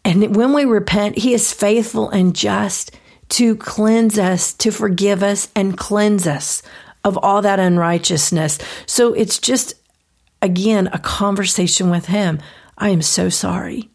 and 0.04 0.36
when 0.36 0.52
we 0.52 0.64
repent 0.64 1.18
he 1.18 1.34
is 1.34 1.52
faithful 1.52 2.10
and 2.10 2.34
just 2.34 2.92
to 3.28 3.56
cleanse 3.56 4.18
us 4.18 4.52
to 4.52 4.70
forgive 4.70 5.22
us 5.22 5.48
and 5.56 5.78
cleanse 5.78 6.26
us 6.26 6.62
of 7.04 7.18
all 7.18 7.42
that 7.42 7.60
unrighteousness. 7.60 8.58
So 8.86 9.12
it's 9.12 9.38
just, 9.38 9.74
again, 10.40 10.88
a 10.92 10.98
conversation 10.98 11.90
with 11.90 12.06
Him. 12.06 12.40
I 12.78 12.88
am 12.88 13.02
so 13.02 13.28
sorry. 13.28 13.90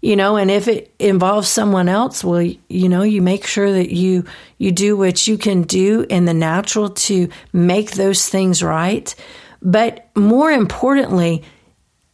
You 0.00 0.14
know, 0.14 0.36
and 0.36 0.48
if 0.48 0.68
it 0.68 0.94
involves 1.00 1.48
someone 1.48 1.88
else, 1.88 2.22
well, 2.22 2.40
you 2.40 2.88
know, 2.88 3.02
you 3.02 3.20
make 3.20 3.44
sure 3.44 3.72
that 3.72 3.92
you 3.92 4.24
you 4.56 4.70
do 4.70 4.96
what 4.96 5.26
you 5.26 5.36
can 5.36 5.62
do 5.62 6.06
in 6.08 6.24
the 6.24 6.34
natural 6.34 6.90
to 6.90 7.28
make 7.52 7.90
those 7.92 8.28
things 8.28 8.62
right. 8.62 9.12
But 9.60 10.08
more 10.14 10.52
importantly, 10.52 11.42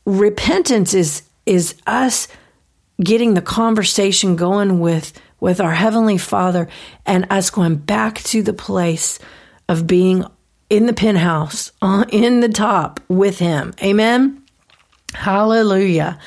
repentance 0.06 0.94
is 0.94 1.24
is 1.44 1.74
us 1.86 2.26
getting 3.02 3.34
the 3.34 3.42
conversation 3.42 4.36
going 4.36 4.80
with 4.80 5.12
with 5.38 5.60
our 5.60 5.74
heavenly 5.74 6.16
Father 6.16 6.68
and 7.04 7.26
us 7.28 7.50
going 7.50 7.76
back 7.76 8.22
to 8.22 8.42
the 8.42 8.54
place 8.54 9.18
of 9.68 9.86
being 9.86 10.24
in 10.70 10.86
the 10.86 10.92
penthouse, 10.92 11.72
uh, 11.82 12.04
in 12.10 12.40
the 12.40 12.48
top 12.48 13.00
with 13.08 13.38
Him. 13.38 13.74
Amen. 13.82 14.42
Hallelujah. 15.14 16.18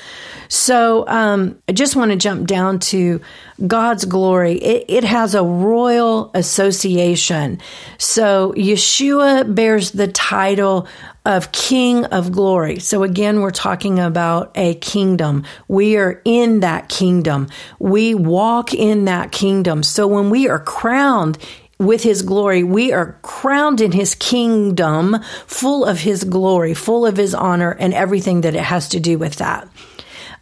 So 0.50 1.06
um, 1.08 1.62
I 1.68 1.74
just 1.74 1.96
want 1.96 2.12
to 2.12 2.18
jump 2.18 2.48
down 2.48 2.80
to 2.80 3.20
God's 3.66 4.06
glory. 4.06 4.54
It, 4.54 4.86
it, 4.88 5.04
has 5.04 5.36
a 5.36 5.44
royal 5.44 6.32
association. 6.34 7.60
So 7.98 8.54
Yeshua 8.54 9.54
bears 9.54 9.92
the 9.92 10.08
title 10.08 10.88
of 11.26 11.52
King 11.52 12.06
of 12.06 12.32
Glory. 12.32 12.80
So 12.80 13.04
again, 13.04 13.42
we're 13.42 13.52
talking 13.52 14.00
about 14.00 14.52
a 14.56 14.76
kingdom. 14.76 15.44
We 15.68 15.98
are 15.98 16.22
in 16.24 16.62
that 16.62 16.88
kingdom. 16.88 17.50
We 17.80 18.16
walk 18.16 18.74
in 18.74 19.06
that 19.06 19.32
kingdom. 19.34 19.84
So 19.84 20.08
when 20.08 20.30
we 20.30 20.48
are 20.48 20.60
crowned 20.60 21.38
with 21.80 22.04
his 22.04 22.22
glory. 22.22 22.64
We 22.64 22.92
are 22.92 23.20
crowned 23.22 23.82
in 23.82 23.92
his 23.92 24.16
kingdom, 24.16 25.18
full 25.46 25.86
of 25.86 26.00
his 26.00 26.24
glory, 26.24 26.74
full 26.74 27.06
of 27.06 27.18
his 27.18 27.34
honor, 27.34 27.72
and 27.72 27.94
everything 27.94 28.42
that 28.42 28.56
it 28.56 28.64
has 28.64 28.90
to 28.90 29.00
do 29.00 29.18
with 29.18 29.36
that. 29.36 29.68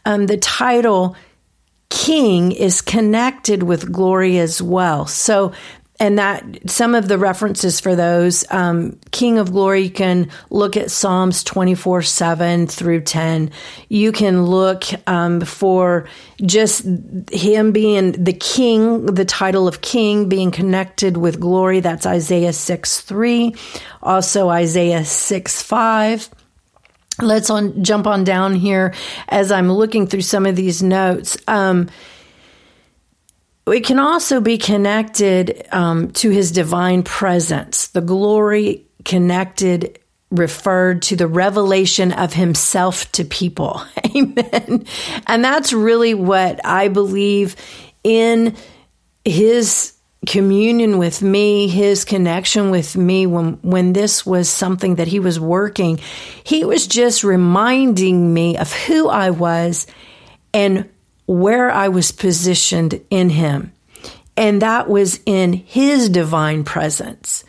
Um, 0.06 0.28
the 0.28 0.38
title 0.38 1.15
king 1.89 2.52
is 2.52 2.82
connected 2.82 3.63
with 3.63 3.91
glory 3.91 4.38
as 4.38 4.62
well. 4.62 5.08
So 5.08 5.54
and 5.99 6.19
that 6.19 6.69
some 6.69 6.93
of 6.93 7.08
the 7.08 7.17
references 7.17 7.79
for 7.79 7.95
those 7.95 8.49
um, 8.51 8.99
king 9.12 9.38
of 9.38 9.51
glory 9.51 9.84
you 9.84 9.89
can 9.89 10.29
look 10.49 10.75
at 10.75 10.91
psalms 10.91 11.43
24 11.43 12.01
7 12.01 12.67
through 12.67 13.01
10 13.01 13.51
you 13.89 14.12
can 14.12 14.45
look 14.45 14.84
um, 15.08 15.41
for 15.41 16.08
just 16.41 16.86
him 17.31 17.71
being 17.71 18.12
the 18.12 18.34
king 18.34 19.05
the 19.05 19.25
title 19.25 19.67
of 19.67 19.81
king 19.81 20.27
being 20.27 20.51
connected 20.51 21.17
with 21.17 21.39
glory. 21.39 21.79
That's 21.79 22.05
isaiah 22.05 22.53
6 22.53 23.01
3 23.01 23.55
also 24.01 24.49
isaiah 24.49 25.05
6 25.05 25.62
5 25.62 26.29
let's 27.21 27.49
on 27.49 27.84
jump 27.84 28.08
on 28.08 28.25
down 28.25 28.55
here 28.55 28.93
as 29.29 29.49
i'm 29.49 29.71
looking 29.71 30.05
through 30.05 30.21
some 30.21 30.45
of 30.45 30.55
these 30.55 30.84
notes. 30.84 31.38
Um, 31.47 31.89
it 33.73 33.84
can 33.84 33.99
also 33.99 34.41
be 34.41 34.58
connected 34.58 35.67
um, 35.71 36.12
to 36.13 36.30
his 36.30 36.51
divine 36.51 37.04
presence, 37.04 37.88
the 37.88 38.01
glory 38.01 38.86
connected 39.04 39.99
referred 40.32 41.01
to 41.04 41.15
the 41.15 41.28
revelation 41.28 42.12
of 42.12 42.34
himself 42.34 43.12
to 43.13 43.23
people. 43.23 43.82
Amen. 44.15 44.86
And 45.28 45.43
that's 45.43 45.73
really 45.73 46.13
what 46.13 46.65
I 46.65 46.88
believe 46.88 47.56
in 48.04 48.56
his 49.23 49.93
communion 50.25 50.97
with 50.97 51.21
me, 51.21 51.67
his 51.67 52.04
connection 52.04 52.71
with 52.71 52.95
me 52.95 53.28
when 53.28 53.54
when 53.62 53.93
this 53.93 54.25
was 54.25 54.49
something 54.49 54.95
that 54.95 55.08
he 55.08 55.19
was 55.19 55.39
working. 55.39 55.99
He 56.43 56.65
was 56.65 56.88
just 56.88 57.23
reminding 57.23 58.34
me 58.34 58.58
of 58.58 58.71
who 58.73 59.08
I 59.08 59.30
was 59.30 59.88
and 60.54 60.89
where 61.25 61.71
I 61.71 61.89
was 61.89 62.11
positioned 62.11 63.01
in 63.09 63.29
Him. 63.29 63.71
And 64.38 64.61
that 64.61 64.89
was 64.89 65.19
in 65.25 65.53
His 65.53 66.09
divine 66.09 66.63
presence. 66.63 67.43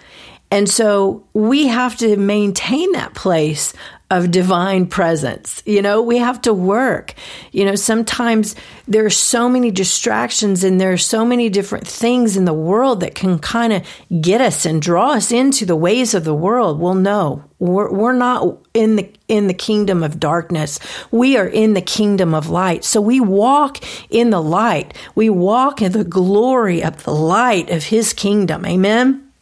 And 0.51 0.69
so 0.69 1.25
we 1.35 1.67
have 1.67 1.97
to 1.99 2.17
maintain 2.17 2.93
that 2.93 3.15
place 3.15 3.73
of 4.09 4.31
divine 4.31 4.87
presence. 4.87 5.63
You 5.67 5.83
know, 5.83 6.01
we 6.01 6.19
have 6.19 6.41
to 6.43 6.55
work. 6.55 7.15
You 7.51 7.65
know, 7.65 7.75
sometimes 7.75 8.55
there 8.87 9.05
are 9.05 9.11
so 9.11 9.49
many 9.49 9.73
distractions 9.73 10.63
and 10.63 10.81
there 10.81 10.93
are 10.93 10.99
so 10.99 11.25
many 11.25 11.49
different 11.49 11.89
things 11.89 12.37
in 12.37 12.45
the 12.45 12.55
world 12.55 13.01
that 13.01 13.17
can 13.17 13.41
kind 13.41 13.73
of 13.73 13.83
get 14.21 14.41
us 14.41 14.65
and 14.65 14.81
draw 14.81 15.13
us 15.13 15.33
into 15.33 15.67
the 15.67 15.75
ways 15.75 16.15
of 16.15 16.23
the 16.23 16.35
world. 16.35 16.79
Well, 16.79 16.95
no, 16.95 17.43
we're, 17.59 17.91
we're 17.91 18.13
not 18.13 18.59
in 18.75 18.97
the 18.97 19.11
in 19.27 19.49
the 19.49 19.55
kingdom 19.55 20.05
of 20.05 20.21
darkness. 20.21 20.79
We 21.11 21.37
are 21.37 21.49
in 21.49 21.75
the 21.75 21.81
kingdom 21.81 22.33
of 22.33 22.49
light. 22.49 22.85
So 22.85 23.01
we 23.01 23.19
walk 23.19 23.79
in 24.09 24.31
the 24.31 24.43
light. 24.43 24.95
We 25.17 25.31
walk 25.31 25.83
in 25.83 25.91
the 25.91 26.05
glory 26.05 26.85
of 26.85 27.03
the 27.03 27.15
light 27.15 27.71
of 27.71 27.83
his 27.83 28.13
kingdom. 28.13 28.65
Amen. 28.65 29.33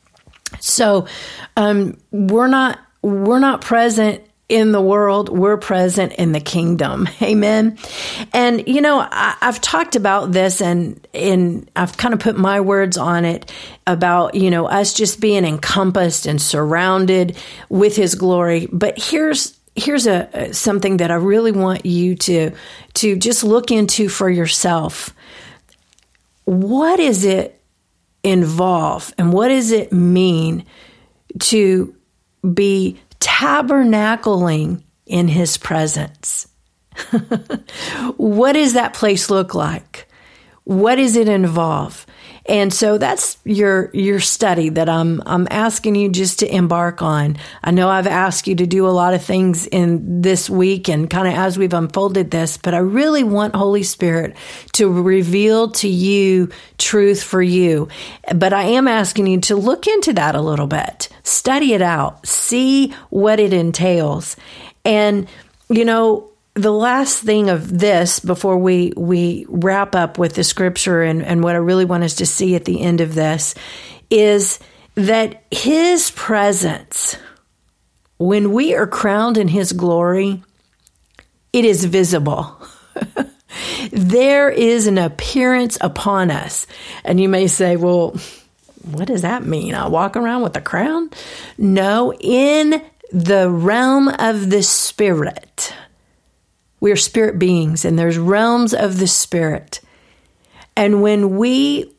So 0.60 1.06
um, 1.58 1.98
we're 2.10 2.46
not 2.46 2.78
we're 3.02 3.40
not 3.40 3.60
present 3.60 4.22
in 4.48 4.72
the 4.72 4.80
world, 4.80 5.30
we're 5.30 5.56
present 5.56 6.12
in 6.14 6.32
the 6.32 6.40
kingdom. 6.40 7.08
Amen. 7.22 7.78
And 8.32 8.66
you 8.68 8.80
know, 8.80 9.00
I, 9.00 9.36
have 9.40 9.60
talked 9.60 9.96
about 9.96 10.32
this 10.32 10.60
and 10.60 11.06
in 11.12 11.68
I've 11.74 11.96
kind 11.96 12.14
of 12.14 12.20
put 12.20 12.36
my 12.36 12.60
words 12.60 12.96
on 12.96 13.24
it 13.24 13.50
about, 13.86 14.34
you 14.34 14.50
know, 14.50 14.66
us 14.66 14.92
just 14.92 15.20
being 15.20 15.44
encompassed 15.44 16.26
and 16.26 16.40
surrounded 16.40 17.36
with 17.68 17.96
his 17.96 18.14
glory. 18.14 18.68
But 18.70 18.98
here's 18.98 19.58
here's 19.76 20.06
a 20.06 20.52
something 20.52 20.98
that 20.98 21.10
I 21.10 21.16
really 21.16 21.52
want 21.52 21.86
you 21.86 22.14
to 22.16 22.52
to 22.94 23.16
just 23.16 23.44
look 23.44 23.70
into 23.70 24.08
for 24.08 24.28
yourself. 24.28 25.14
What 26.44 27.00
is 27.00 27.24
it 27.24 27.60
involve 28.22 29.12
and 29.18 29.32
what 29.32 29.48
does 29.48 29.70
it 29.70 29.92
mean 29.92 30.64
to 31.38 31.94
be 32.52 33.00
tabernacling 33.24 34.82
in 35.06 35.28
his 35.28 35.56
presence. 35.56 36.46
what 38.16 38.52
does 38.52 38.74
that 38.74 38.92
place 38.92 39.30
look 39.30 39.54
like? 39.54 40.06
What 40.64 40.96
does 40.96 41.16
it 41.16 41.28
involve? 41.28 42.06
And 42.46 42.74
so 42.74 42.98
that's 42.98 43.38
your 43.44 43.90
your 43.94 44.20
study 44.20 44.68
that 44.70 44.88
I'm 44.88 45.22
I'm 45.24 45.48
asking 45.50 45.94
you 45.94 46.10
just 46.10 46.40
to 46.40 46.54
embark 46.54 47.00
on. 47.00 47.38
I 47.62 47.70
know 47.70 47.88
I've 47.88 48.06
asked 48.06 48.46
you 48.46 48.54
to 48.56 48.66
do 48.66 48.86
a 48.86 48.90
lot 48.90 49.14
of 49.14 49.24
things 49.24 49.66
in 49.66 50.20
this 50.20 50.50
week 50.50 50.88
and 50.88 51.08
kind 51.08 51.26
of 51.26 51.34
as 51.34 51.56
we've 51.56 51.72
unfolded 51.72 52.30
this, 52.30 52.58
but 52.58 52.74
I 52.74 52.78
really 52.78 53.24
want 53.24 53.54
Holy 53.54 53.82
Spirit 53.82 54.36
to 54.74 54.92
reveal 54.92 55.70
to 55.72 55.88
you 55.88 56.50
truth 56.76 57.22
for 57.22 57.42
you. 57.42 57.88
But 58.34 58.52
I 58.52 58.64
am 58.64 58.88
asking 58.88 59.26
you 59.26 59.40
to 59.42 59.56
look 59.56 59.86
into 59.86 60.12
that 60.12 60.34
a 60.34 60.42
little 60.42 60.66
bit. 60.66 61.08
Study 61.22 61.72
it 61.72 61.82
out. 61.82 62.26
See 62.26 62.90
what 63.08 63.40
it 63.40 63.54
entails. 63.54 64.36
And 64.84 65.28
you 65.70 65.86
know, 65.86 66.30
the 66.54 66.72
last 66.72 67.22
thing 67.22 67.50
of 67.50 67.78
this 67.78 68.20
before 68.20 68.56
we 68.56 68.92
we 68.96 69.44
wrap 69.48 69.94
up 69.94 70.18
with 70.18 70.34
the 70.34 70.44
scripture 70.44 71.02
and, 71.02 71.22
and 71.22 71.42
what 71.42 71.56
I 71.56 71.58
really 71.58 71.84
want 71.84 72.04
us 72.04 72.14
to 72.16 72.26
see 72.26 72.54
at 72.54 72.64
the 72.64 72.80
end 72.80 73.00
of 73.00 73.14
this 73.14 73.54
is 74.08 74.60
that 74.94 75.42
his 75.50 76.12
presence, 76.12 77.16
when 78.18 78.52
we 78.52 78.74
are 78.74 78.86
crowned 78.86 79.36
in 79.36 79.48
his 79.48 79.72
glory, 79.72 80.42
it 81.52 81.64
is 81.64 81.84
visible. 81.84 82.56
there 83.90 84.48
is 84.48 84.86
an 84.86 84.98
appearance 84.98 85.76
upon 85.80 86.30
us. 86.30 86.68
And 87.04 87.20
you 87.20 87.28
may 87.28 87.48
say, 87.48 87.74
well, 87.74 88.16
what 88.82 89.08
does 89.08 89.22
that 89.22 89.44
mean? 89.44 89.74
I 89.74 89.88
walk 89.88 90.16
around 90.16 90.42
with 90.42 90.56
a 90.56 90.60
crown? 90.60 91.10
No, 91.58 92.12
in 92.14 92.80
the 93.12 93.50
realm 93.50 94.08
of 94.08 94.50
the 94.50 94.62
spirit 94.62 95.74
we 96.80 96.92
are 96.92 96.96
spirit 96.96 97.38
beings 97.38 97.84
and 97.84 97.98
there's 97.98 98.18
realms 98.18 98.74
of 98.74 98.98
the 98.98 99.06
spirit. 99.06 99.80
And 100.76 101.02
when 101.02 101.36
we 101.36 101.94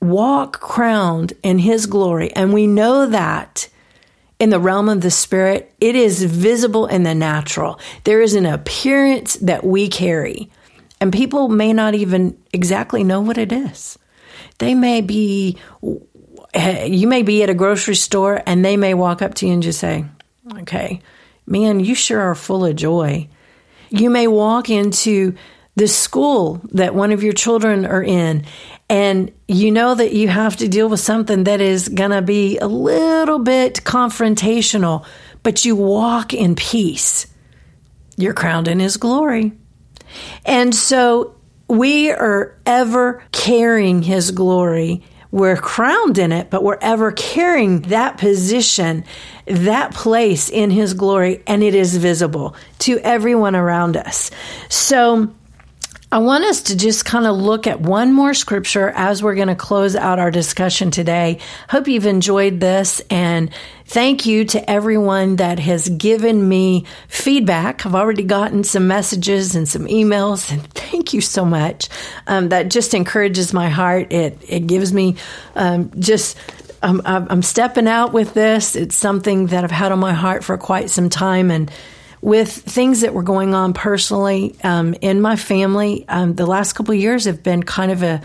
walk 0.00 0.60
crowned 0.60 1.32
in 1.42 1.58
his 1.58 1.86
glory, 1.86 2.32
and 2.32 2.52
we 2.52 2.66
know 2.66 3.06
that 3.06 3.68
in 4.38 4.50
the 4.50 4.60
realm 4.60 4.88
of 4.88 5.00
the 5.00 5.10
spirit, 5.10 5.72
it 5.80 5.94
is 5.94 6.22
visible 6.22 6.86
in 6.86 7.02
the 7.02 7.14
natural. 7.14 7.78
There 8.04 8.20
is 8.20 8.34
an 8.34 8.46
appearance 8.46 9.34
that 9.36 9.64
we 9.64 9.88
carry, 9.88 10.50
and 11.00 11.12
people 11.12 11.48
may 11.48 11.72
not 11.72 11.94
even 11.94 12.38
exactly 12.52 13.04
know 13.04 13.20
what 13.20 13.38
it 13.38 13.52
is. 13.52 13.98
They 14.58 14.74
may 14.74 15.00
be, 15.00 15.58
you 16.54 17.08
may 17.08 17.22
be 17.22 17.42
at 17.42 17.50
a 17.50 17.54
grocery 17.54 17.96
store 17.96 18.42
and 18.46 18.64
they 18.64 18.76
may 18.76 18.94
walk 18.94 19.20
up 19.20 19.34
to 19.34 19.46
you 19.46 19.52
and 19.52 19.62
just 19.62 19.80
say, 19.80 20.04
Okay, 20.60 21.00
man, 21.46 21.80
you 21.80 21.94
sure 21.94 22.20
are 22.20 22.34
full 22.34 22.64
of 22.64 22.76
joy. 22.76 23.28
You 23.94 24.10
may 24.10 24.26
walk 24.26 24.70
into 24.70 25.36
the 25.76 25.86
school 25.86 26.60
that 26.72 26.96
one 26.96 27.12
of 27.12 27.22
your 27.22 27.32
children 27.32 27.86
are 27.86 28.02
in, 28.02 28.44
and 28.90 29.30
you 29.46 29.70
know 29.70 29.94
that 29.94 30.12
you 30.12 30.26
have 30.26 30.56
to 30.56 30.68
deal 30.68 30.88
with 30.88 30.98
something 30.98 31.44
that 31.44 31.60
is 31.60 31.88
going 31.88 32.10
to 32.10 32.20
be 32.20 32.58
a 32.58 32.66
little 32.66 33.38
bit 33.38 33.84
confrontational, 33.84 35.06
but 35.44 35.64
you 35.64 35.76
walk 35.76 36.34
in 36.34 36.56
peace. 36.56 37.28
You're 38.16 38.34
crowned 38.34 38.66
in 38.66 38.80
His 38.80 38.96
glory. 38.96 39.52
And 40.44 40.74
so 40.74 41.36
we 41.68 42.10
are 42.10 42.58
ever 42.66 43.22
carrying 43.30 44.02
His 44.02 44.32
glory 44.32 45.04
we're 45.34 45.56
crowned 45.56 46.16
in 46.16 46.30
it, 46.30 46.48
but 46.48 46.62
we're 46.62 46.78
ever 46.80 47.10
carrying 47.10 47.80
that 47.82 48.18
position, 48.18 49.02
that 49.46 49.92
place 49.92 50.48
in 50.48 50.70
His 50.70 50.94
glory, 50.94 51.42
and 51.48 51.60
it 51.60 51.74
is 51.74 51.96
visible 51.96 52.54
to 52.78 53.00
everyone 53.00 53.56
around 53.56 53.96
us. 53.96 54.30
So, 54.68 55.34
I 56.12 56.18
want 56.18 56.44
us 56.44 56.62
to 56.62 56.76
just 56.76 57.04
kind 57.04 57.26
of 57.26 57.34
look 57.34 57.66
at 57.66 57.80
one 57.80 58.12
more 58.12 58.34
scripture 58.34 58.90
as 58.94 59.20
we're 59.20 59.34
going 59.34 59.48
to 59.48 59.56
close 59.56 59.96
out 59.96 60.20
our 60.20 60.30
discussion 60.30 60.92
today. 60.92 61.40
Hope 61.68 61.88
you've 61.88 62.06
enjoyed 62.06 62.60
this 62.60 63.00
and 63.10 63.50
thank 63.94 64.26
you 64.26 64.44
to 64.44 64.68
everyone 64.68 65.36
that 65.36 65.60
has 65.60 65.88
given 65.88 66.48
me 66.48 66.84
feedback. 67.06 67.86
I've 67.86 67.94
already 67.94 68.24
gotten 68.24 68.64
some 68.64 68.88
messages 68.88 69.54
and 69.54 69.68
some 69.68 69.86
emails 69.86 70.50
and 70.50 70.60
thank 70.74 71.14
you 71.14 71.20
so 71.20 71.44
much. 71.44 71.88
Um, 72.26 72.48
that 72.48 72.70
just 72.70 72.92
encourages 72.92 73.52
my 73.52 73.68
heart. 73.68 74.12
It, 74.12 74.36
it 74.48 74.66
gives 74.66 74.92
me 74.92 75.14
um, 75.54 75.92
just 76.00 76.36
I'm, 76.82 77.02
I'm 77.04 77.42
stepping 77.42 77.86
out 77.86 78.12
with 78.12 78.34
this. 78.34 78.74
It's 78.74 78.96
something 78.96 79.46
that 79.46 79.62
I've 79.62 79.70
had 79.70 79.92
on 79.92 80.00
my 80.00 80.12
heart 80.12 80.42
for 80.42 80.58
quite 80.58 80.90
some 80.90 81.08
time 81.08 81.52
and 81.52 81.70
with 82.20 82.50
things 82.50 83.02
that 83.02 83.14
were 83.14 83.22
going 83.22 83.54
on 83.54 83.74
personally 83.74 84.56
um, 84.64 84.94
in 85.02 85.20
my 85.20 85.36
family. 85.36 86.04
Um, 86.08 86.34
the 86.34 86.46
last 86.46 86.72
couple 86.72 86.94
years 86.94 87.26
have 87.26 87.44
been 87.44 87.62
kind 87.62 87.92
of 87.92 88.02
a 88.02 88.20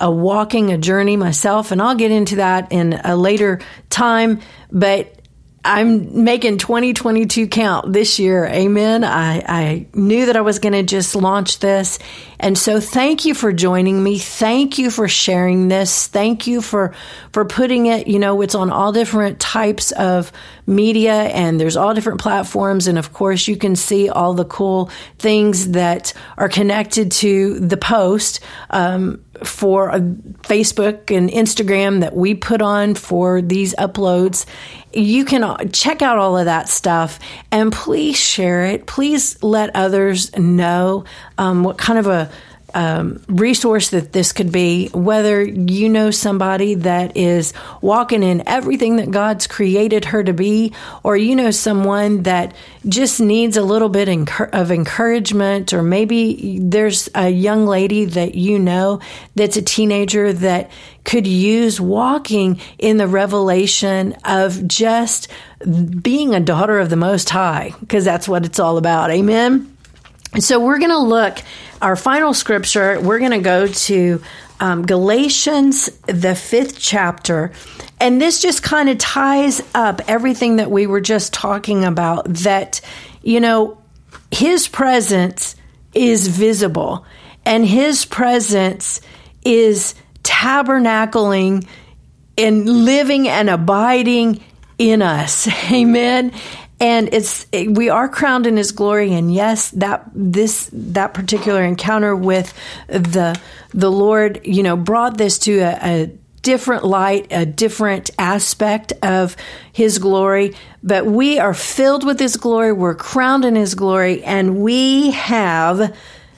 a 0.00 0.10
walking 0.10 0.72
a 0.72 0.78
journey 0.78 1.16
myself, 1.16 1.70
and 1.70 1.80
I'll 1.80 1.94
get 1.94 2.10
into 2.10 2.36
that 2.36 2.72
in 2.72 2.94
a 3.04 3.16
later 3.16 3.60
time. 3.90 4.40
But 4.70 5.19
I'm 5.62 6.24
making 6.24 6.56
2022 6.58 7.46
count 7.48 7.92
this 7.92 8.18
year. 8.18 8.46
Amen. 8.46 9.04
I, 9.04 9.42
I 9.46 9.86
knew 9.92 10.26
that 10.26 10.36
I 10.36 10.40
was 10.40 10.58
going 10.58 10.72
to 10.72 10.82
just 10.82 11.14
launch 11.14 11.58
this. 11.58 11.98
And 12.38 12.56
so 12.56 12.80
thank 12.80 13.26
you 13.26 13.34
for 13.34 13.52
joining 13.52 14.02
me. 14.02 14.18
Thank 14.18 14.78
you 14.78 14.90
for 14.90 15.06
sharing 15.06 15.68
this. 15.68 16.06
Thank 16.06 16.46
you 16.46 16.62
for, 16.62 16.94
for 17.34 17.44
putting 17.44 17.86
it, 17.86 18.06
you 18.06 18.18
know, 18.18 18.40
it's 18.40 18.54
on 18.54 18.70
all 18.70 18.92
different 18.92 19.38
types 19.38 19.92
of 19.92 20.32
media 20.66 21.12
and 21.12 21.60
there's 21.60 21.76
all 21.76 21.92
different 21.92 22.20
platforms. 22.20 22.86
And 22.86 22.96
of 22.96 23.12
course, 23.12 23.46
you 23.46 23.56
can 23.56 23.76
see 23.76 24.08
all 24.08 24.32
the 24.32 24.46
cool 24.46 24.90
things 25.18 25.72
that 25.72 26.14
are 26.38 26.48
connected 26.48 27.12
to 27.12 27.60
the 27.60 27.76
post. 27.76 28.40
Um, 28.70 29.22
for 29.44 29.90
Facebook 29.90 31.14
and 31.16 31.30
Instagram 31.30 32.00
that 32.00 32.14
we 32.14 32.34
put 32.34 32.60
on 32.60 32.94
for 32.94 33.40
these 33.40 33.74
uploads. 33.76 34.44
You 34.92 35.24
can 35.24 35.70
check 35.70 36.02
out 36.02 36.18
all 36.18 36.36
of 36.36 36.46
that 36.46 36.68
stuff 36.68 37.18
and 37.50 37.72
please 37.72 38.16
share 38.16 38.66
it. 38.66 38.86
Please 38.86 39.40
let 39.42 39.74
others 39.76 40.36
know 40.36 41.04
um, 41.38 41.62
what 41.62 41.78
kind 41.78 41.98
of 41.98 42.06
a 42.06 42.30
um, 42.74 43.22
resource 43.28 43.90
that 43.90 44.12
this 44.12 44.32
could 44.32 44.52
be, 44.52 44.88
whether 44.88 45.42
you 45.42 45.88
know 45.88 46.10
somebody 46.10 46.74
that 46.74 47.16
is 47.16 47.52
walking 47.80 48.22
in 48.22 48.46
everything 48.48 48.96
that 48.96 49.10
God's 49.10 49.46
created 49.46 50.06
her 50.06 50.22
to 50.24 50.32
be, 50.32 50.72
or 51.02 51.16
you 51.16 51.36
know 51.36 51.50
someone 51.50 52.22
that 52.24 52.54
just 52.88 53.20
needs 53.20 53.56
a 53.56 53.62
little 53.62 53.88
bit 53.88 54.08
of 54.52 54.70
encouragement, 54.70 55.72
or 55.72 55.82
maybe 55.82 56.58
there's 56.60 57.08
a 57.14 57.28
young 57.28 57.66
lady 57.66 58.04
that 58.06 58.34
you 58.34 58.58
know 58.58 59.00
that's 59.34 59.56
a 59.56 59.62
teenager 59.62 60.32
that 60.32 60.70
could 61.04 61.26
use 61.26 61.80
walking 61.80 62.60
in 62.78 62.96
the 62.96 63.08
revelation 63.08 64.14
of 64.24 64.66
just 64.68 65.28
being 66.02 66.34
a 66.34 66.40
daughter 66.40 66.78
of 66.78 66.90
the 66.90 66.96
Most 66.96 67.30
High, 67.30 67.74
because 67.80 68.04
that's 68.04 68.28
what 68.28 68.44
it's 68.44 68.58
all 68.58 68.78
about. 68.78 69.10
Amen. 69.10 69.76
So 70.38 70.60
we're 70.60 70.78
going 70.78 70.90
to 70.90 70.98
look, 70.98 71.38
our 71.80 71.96
final 71.96 72.34
scripture, 72.34 73.00
we're 73.00 73.18
going 73.18 73.30
to 73.30 73.38
go 73.38 73.66
to 73.66 74.22
um, 74.60 74.86
Galatians, 74.86 75.86
the 76.06 76.34
fifth 76.34 76.78
chapter. 76.78 77.52
And 77.98 78.20
this 78.20 78.42
just 78.42 78.62
kind 78.62 78.88
of 78.88 78.98
ties 78.98 79.62
up 79.74 80.02
everything 80.08 80.56
that 80.56 80.70
we 80.70 80.86
were 80.86 81.00
just 81.00 81.32
talking 81.32 81.84
about 81.84 82.26
that, 82.26 82.80
you 83.22 83.40
know, 83.40 83.78
his 84.30 84.68
presence 84.68 85.56
is 85.94 86.28
visible 86.28 87.04
and 87.44 87.66
his 87.66 88.04
presence 88.04 89.00
is 89.44 89.94
tabernacling 90.22 91.66
and 92.38 92.84
living 92.84 93.28
and 93.28 93.50
abiding 93.50 94.42
in 94.78 95.02
us. 95.02 95.48
Amen 95.72 96.32
and 96.80 97.12
it's 97.12 97.46
we 97.52 97.90
are 97.90 98.08
crowned 98.08 98.46
in 98.46 98.56
his 98.56 98.72
glory. 98.72 99.12
And 99.12 99.32
yes 99.32 99.70
that 99.72 100.10
this 100.14 100.70
that 100.72 101.14
particular 101.14 101.62
encounter 101.62 102.16
with 102.16 102.52
the 102.88 103.38
the 103.72 103.92
lord 103.92 104.40
you 104.44 104.62
know 104.62 104.76
brought 104.76 105.18
this 105.18 105.38
to 105.40 105.58
a, 105.58 105.78
a 105.82 106.06
different 106.42 106.84
light 106.84 107.26
a 107.30 107.44
different 107.44 108.10
aspect 108.18 108.94
of 109.02 109.36
his 109.72 109.98
glory. 109.98 110.54
But 110.82 111.04
we 111.04 111.38
are 111.38 111.52
filled 111.52 112.04
with 112.04 112.18
his 112.18 112.36
glory. 112.36 112.72
We're 112.72 112.94
crowned 112.94 113.44
in 113.44 113.54
his 113.54 113.74
glory. 113.74 114.24
And 114.24 114.60
we 114.60 115.10
have 115.10 115.94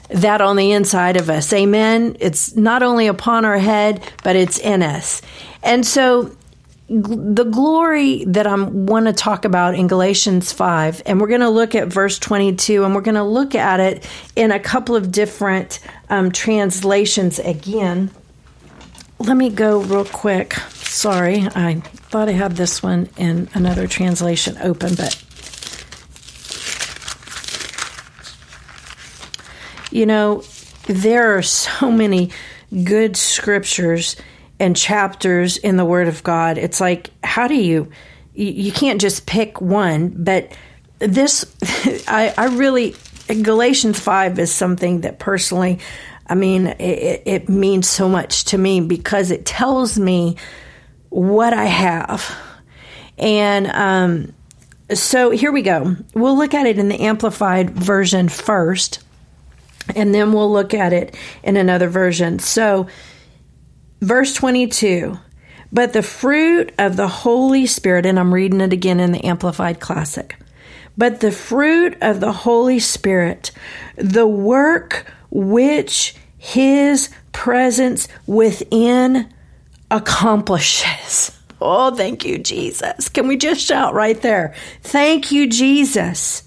that 0.09 0.41
on 0.41 0.57
the 0.57 0.73
inside 0.73 1.15
of 1.15 1.29
us. 1.29 1.53
Amen. 1.53 2.17
It's 2.19 2.55
not 2.55 2.83
only 2.83 3.07
upon 3.07 3.45
our 3.45 3.57
head 3.57 4.03
but 4.23 4.35
it's 4.35 4.59
in 4.59 4.83
us. 4.83 5.21
And 5.63 5.85
so 5.85 6.35
the 6.89 7.45
glory 7.45 8.25
that 8.25 8.45
I 8.45 8.55
want 8.55 9.05
to 9.05 9.13
talk 9.13 9.45
about 9.45 9.75
in 9.75 9.87
Galatians 9.87 10.51
5, 10.51 11.03
and 11.05 11.21
we're 11.21 11.29
going 11.29 11.41
to 11.41 11.49
look 11.49 11.75
at 11.75 11.87
verse 11.87 12.19
22, 12.19 12.83
and 12.83 12.93
we're 12.93 13.01
going 13.01 13.15
to 13.15 13.23
look 13.23 13.55
at 13.55 13.79
it 13.79 14.07
in 14.35 14.51
a 14.51 14.59
couple 14.59 14.95
of 14.95 15.11
different 15.11 15.79
um, 16.09 16.31
translations 16.31 17.39
again. 17.39 18.11
Let 19.19 19.37
me 19.37 19.49
go 19.49 19.81
real 19.81 20.05
quick. 20.05 20.53
Sorry, 20.53 21.47
I 21.55 21.75
thought 21.75 22.27
I 22.27 22.33
had 22.33 22.57
this 22.57 22.83
one 22.83 23.09
in 23.17 23.49
another 23.53 23.87
translation 23.87 24.57
open, 24.61 24.95
but 24.95 25.23
you 29.89 30.05
know, 30.05 30.43
there 30.87 31.37
are 31.37 31.41
so 31.41 31.91
many 31.91 32.31
good 32.83 33.15
scriptures 33.15 34.17
and 34.63 34.75
chapters 34.75 35.57
in 35.57 35.77
the 35.77 35.85
Word 35.85 36.07
of 36.07 36.23
God. 36.23 36.57
It's 36.57 36.81
like, 36.81 37.11
how 37.23 37.47
do 37.47 37.55
you, 37.55 37.91
you, 38.33 38.71
can't 38.71 38.99
just 38.99 39.27
pick 39.27 39.61
one, 39.61 40.23
but 40.23 40.51
this, 40.99 41.45
I, 42.07 42.33
I 42.37 42.45
really, 42.55 42.95
Galatians 43.27 43.99
5 43.99 44.39
is 44.39 44.51
something 44.51 45.01
that 45.01 45.19
personally, 45.19 45.79
I 46.25 46.35
mean, 46.35 46.67
it, 46.67 47.23
it 47.25 47.49
means 47.49 47.87
so 47.87 48.09
much 48.09 48.45
to 48.45 48.57
me 48.57 48.81
because 48.81 49.29
it 49.29 49.45
tells 49.45 49.99
me 49.99 50.37
what 51.09 51.53
I 51.53 51.65
have. 51.65 52.35
And 53.17 53.67
um, 53.67 54.33
so 54.93 55.29
here 55.31 55.51
we 55.51 55.61
go. 55.61 55.95
We'll 56.13 56.37
look 56.37 56.53
at 56.53 56.65
it 56.65 56.79
in 56.79 56.89
the 56.89 57.01
Amplified 57.01 57.69
version 57.71 58.29
first, 58.29 59.03
and 59.95 60.13
then 60.13 60.33
we'll 60.33 60.51
look 60.51 60.73
at 60.73 60.93
it 60.93 61.15
in 61.43 61.57
another 61.57 61.89
version. 61.89 62.39
So, 62.39 62.87
Verse 64.03 64.33
22 64.33 65.17
But 65.71 65.93
the 65.93 66.03
fruit 66.03 66.73
of 66.77 66.97
the 66.97 67.07
Holy 67.07 67.65
Spirit, 67.65 68.05
and 68.05 68.19
I'm 68.19 68.33
reading 68.33 68.59
it 68.59 68.73
again 68.73 68.99
in 68.99 69.13
the 69.13 69.23
Amplified 69.23 69.79
Classic. 69.79 70.35
But 70.97 71.21
the 71.21 71.31
fruit 71.31 71.97
of 72.01 72.19
the 72.19 72.33
Holy 72.33 72.79
Spirit, 72.79 73.51
the 73.95 74.27
work 74.27 75.09
which 75.31 76.15
His 76.37 77.11
presence 77.31 78.09
within 78.27 79.33
accomplishes. 79.89 81.39
Oh, 81.61 81.95
thank 81.95 82.25
you, 82.25 82.39
Jesus. 82.39 83.07
Can 83.07 83.29
we 83.29 83.37
just 83.37 83.61
shout 83.61 83.93
right 83.93 84.21
there? 84.21 84.53
Thank 84.81 85.31
you, 85.31 85.47
Jesus. 85.47 86.43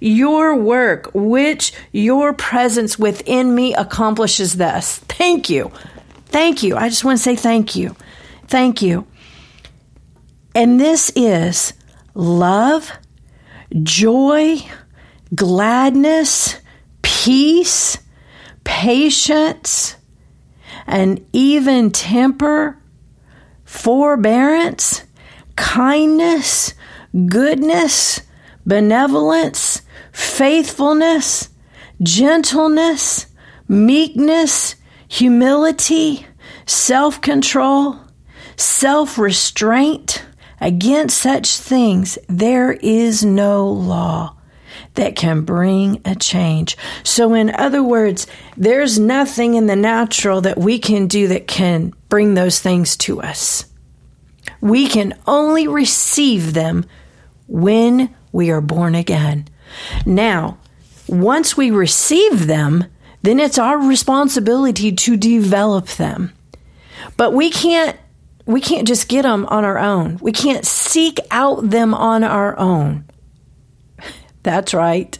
Your 0.00 0.56
work, 0.56 1.08
which 1.14 1.72
your 1.92 2.32
presence 2.32 2.98
within 2.98 3.54
me 3.54 3.74
accomplishes 3.74 4.54
this. 4.54 4.98
Thank 4.98 5.48
you. 5.48 5.70
Thank 6.26 6.62
you. 6.62 6.76
I 6.76 6.88
just 6.88 7.04
want 7.04 7.18
to 7.18 7.22
say 7.22 7.36
thank 7.36 7.76
you. 7.76 7.96
Thank 8.48 8.82
you. 8.82 9.06
And 10.54 10.80
this 10.80 11.12
is 11.14 11.72
love, 12.14 12.90
joy, 13.82 14.58
gladness, 15.34 16.56
peace, 17.02 17.98
patience, 18.64 19.96
and 20.86 21.24
even 21.32 21.90
temper, 21.90 22.78
forbearance, 23.64 25.02
kindness, 25.56 26.74
goodness, 27.26 28.20
benevolence, 28.64 29.82
faithfulness, 30.12 31.48
gentleness, 32.02 33.26
meekness, 33.68 34.76
humility, 35.08 36.26
self 36.66 37.20
control, 37.20 37.98
self 38.56 39.18
restraint. 39.18 40.24
Against 40.58 41.18
such 41.18 41.58
things, 41.58 42.18
there 42.28 42.72
is 42.72 43.22
no 43.22 43.68
law 43.68 44.36
that 44.94 45.14
can 45.14 45.42
bring 45.42 46.00
a 46.04 46.14
change. 46.14 46.76
So, 47.02 47.34
in 47.34 47.50
other 47.50 47.82
words, 47.82 48.26
there's 48.56 48.98
nothing 48.98 49.54
in 49.54 49.66
the 49.66 49.76
natural 49.76 50.40
that 50.42 50.58
we 50.58 50.78
can 50.78 51.06
do 51.06 51.28
that 51.28 51.46
can 51.46 51.92
bring 52.08 52.34
those 52.34 52.58
things 52.58 52.96
to 52.98 53.20
us. 53.20 53.66
We 54.60 54.88
can 54.88 55.14
only 55.26 55.68
receive 55.68 56.54
them 56.54 56.86
when 57.46 58.14
we 58.32 58.50
are 58.50 58.60
born 58.60 58.94
again. 58.94 59.48
Now, 60.04 60.58
once 61.08 61.56
we 61.56 61.70
receive 61.70 62.46
them, 62.46 62.84
then 63.26 63.40
it's 63.40 63.58
our 63.58 63.78
responsibility 63.78 64.92
to 64.92 65.16
develop 65.16 65.86
them. 65.88 66.32
But 67.16 67.32
we 67.32 67.50
can't 67.50 67.98
we 68.44 68.60
can't 68.60 68.86
just 68.86 69.08
get 69.08 69.22
them 69.22 69.44
on 69.46 69.64
our 69.64 69.78
own. 69.78 70.18
We 70.20 70.30
can't 70.30 70.64
seek 70.64 71.18
out 71.32 71.68
them 71.68 71.92
on 71.94 72.22
our 72.22 72.56
own. 72.56 73.04
That's 74.44 74.72
right. 74.72 75.18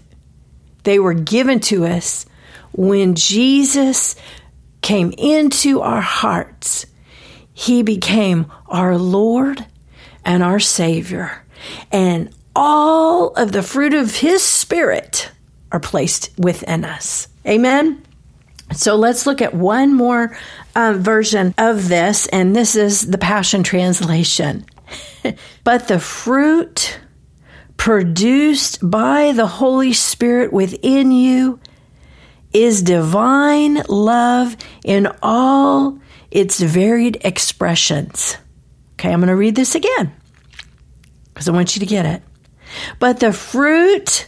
They 0.85 1.01
were 1.01 1.15
given 1.15 1.59
to 1.61 1.87
us 1.87 2.27
when 2.73 3.17
Jesus 3.17 4.15
came 4.81 5.13
into 5.19 5.81
our 5.81 6.01
hearts. 6.01 6.87
He 7.53 7.83
became 7.83 8.47
our 8.69 8.97
Lord 8.97 9.67
and 10.25 10.45
our 10.45 10.61
Savior. 10.61 11.45
And 11.91 12.31
all 12.55 13.31
of 13.31 13.51
the 13.51 13.63
fruit 13.65 13.95
of 13.95 14.15
His 14.15 14.45
Spirit 14.45 15.33
are 15.73 15.81
placed 15.81 16.31
within 16.39 16.85
us. 16.85 17.27
Amen? 17.47 18.03
So 18.73 18.97
let's 18.97 19.27
look 19.27 19.41
at 19.41 19.55
one 19.55 19.95
more 19.95 20.37
uh, 20.75 20.95
version 20.97 21.55
of 21.57 21.89
this, 21.89 22.27
and 22.29 22.55
this 22.55 22.75
is 22.75 23.07
the 23.09 23.19
Passion 23.19 23.63
Translation. 23.63 24.67
but 25.65 25.89
the 25.89 26.01
fruit 26.01 26.99
produced 27.77 28.79
by 28.89 29.33
the 29.33 29.47
Holy 29.47 29.93
Spirit 29.93 30.53
within 30.53 31.13
you 31.13 31.61
is 32.53 32.83
divine 32.83 33.83
love 33.89 34.57
in 34.85 35.09
all 35.23 35.99
its 36.31 36.61
varied 36.61 37.19
expressions. 37.23 38.37
Okay, 38.95 39.13
I'm 39.13 39.21
going 39.21 39.29
to 39.29 39.37
read 39.37 39.55
this 39.55 39.75
again 39.75 40.15
because 41.29 41.49
I 41.49 41.53
want 41.53 41.77
you 41.77 41.81
to 41.81 41.87
get 41.87 42.07
it. 42.07 42.23
But 42.99 43.21
the 43.21 43.33
fruit 43.33 44.27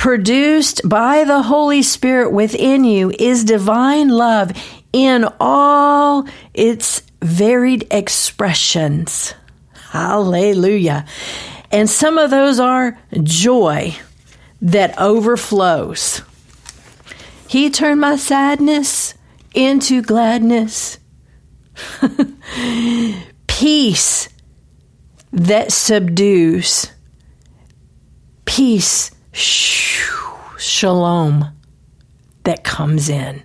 produced 0.00 0.80
by 0.88 1.24
the 1.24 1.42
Holy 1.42 1.82
Spirit 1.82 2.32
within 2.32 2.84
you 2.86 3.12
is 3.18 3.44
divine 3.44 4.08
love 4.08 4.50
in 4.94 5.28
all 5.38 6.26
its 6.54 7.02
varied 7.20 7.86
expressions. 7.90 9.34
Hallelujah. 9.90 11.04
And 11.70 11.88
some 11.90 12.16
of 12.16 12.30
those 12.30 12.58
are 12.58 12.98
joy 13.22 13.94
that 14.62 14.98
overflows. 14.98 16.22
He 17.46 17.68
turned 17.68 18.00
my 18.00 18.16
sadness 18.16 19.12
into 19.54 20.00
gladness. 20.00 20.98
Peace 23.46 24.30
that 25.30 25.72
subdues. 25.72 26.90
Peace 28.46 29.10
shalom 29.32 31.44
that 32.44 32.64
comes 32.64 33.08
in. 33.08 33.42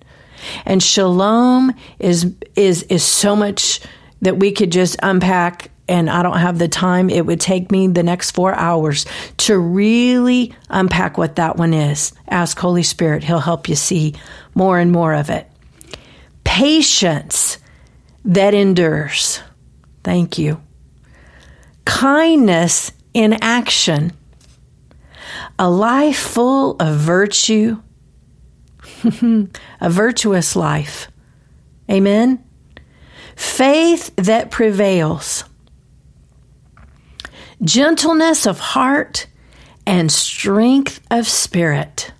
And 0.65 0.81
shalom 0.81 1.73
is 1.99 2.33
is 2.55 2.83
is 2.83 3.03
so 3.03 3.35
much 3.35 3.81
that 4.21 4.37
we 4.37 4.51
could 4.51 4.71
just 4.71 4.97
unpack 5.03 5.71
and 5.87 6.09
I 6.09 6.23
don't 6.23 6.37
have 6.37 6.57
the 6.57 6.67
time. 6.67 7.09
It 7.09 7.25
would 7.25 7.39
take 7.39 7.71
me 7.71 7.87
the 7.87 8.03
next 8.03 8.31
4 8.31 8.55
hours 8.55 9.05
to 9.37 9.57
really 9.57 10.53
unpack 10.69 11.17
what 11.17 11.35
that 11.35 11.57
one 11.57 11.73
is. 11.73 12.13
Ask 12.27 12.57
Holy 12.57 12.83
Spirit, 12.83 13.23
he'll 13.23 13.39
help 13.39 13.69
you 13.69 13.75
see 13.75 14.15
more 14.55 14.79
and 14.79 14.91
more 14.91 15.13
of 15.13 15.29
it. 15.29 15.49
Patience 16.43 17.59
that 18.23 18.53
endures. 18.53 19.41
Thank 20.03 20.39
you. 20.39 20.61
Kindness 21.85 22.91
in 23.13 23.33
action 23.41 24.13
a 25.57 25.69
life 25.69 26.17
full 26.17 26.75
of 26.79 26.97
virtue, 26.97 27.81
a 29.81 29.89
virtuous 29.89 30.55
life. 30.55 31.09
Amen. 31.89 32.43
Faith 33.35 34.15
that 34.15 34.51
prevails, 34.51 35.43
gentleness 37.61 38.45
of 38.45 38.59
heart, 38.59 39.27
and 39.85 40.11
strength 40.11 40.99
of 41.11 41.27
spirit. 41.27 42.11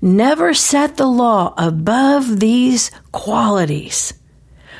Never 0.00 0.54
set 0.54 0.96
the 0.96 1.06
law 1.06 1.54
above 1.56 2.40
these 2.40 2.90
qualities, 3.12 4.14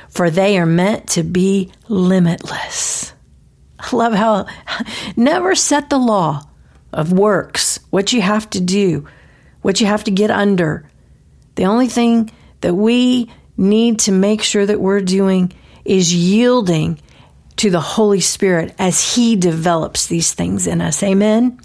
for 0.09 0.31
they 0.31 0.59
are 0.59 0.67
meant 0.67 1.09
to 1.11 1.23
be 1.23 1.73
limitless. 1.89 3.13
I 3.79 3.97
love 3.97 4.13
how 4.13 4.47
never 5.17 5.55
set 5.55 5.91
the 5.91 5.99
law 5.99 6.48
of 6.93 7.13
works, 7.13 7.79
what 7.91 8.13
you 8.13 8.21
have 8.23 8.49
to 8.51 8.61
do, 8.61 9.07
what 9.63 9.81
you 9.81 9.87
have 9.87 10.05
to 10.05 10.11
get 10.11 10.31
under. 10.31 10.89
The 11.55 11.65
only 11.65 11.89
thing 11.89 12.31
that 12.61 12.75
we 12.75 13.31
need 13.57 14.01
to 14.01 14.13
make 14.13 14.43
sure 14.43 14.65
that 14.65 14.81
we're 14.81 15.01
doing 15.01 15.53
is 15.85 16.15
yielding 16.15 17.01
to 17.57 17.71
the 17.71 17.81
Holy 17.81 18.21
Spirit 18.21 18.75
as 18.79 19.15
He 19.15 19.37
develops 19.37 20.07
these 20.07 20.33
things 20.33 20.67
in 20.67 20.81
us. 20.81 21.03
Amen? 21.03 21.61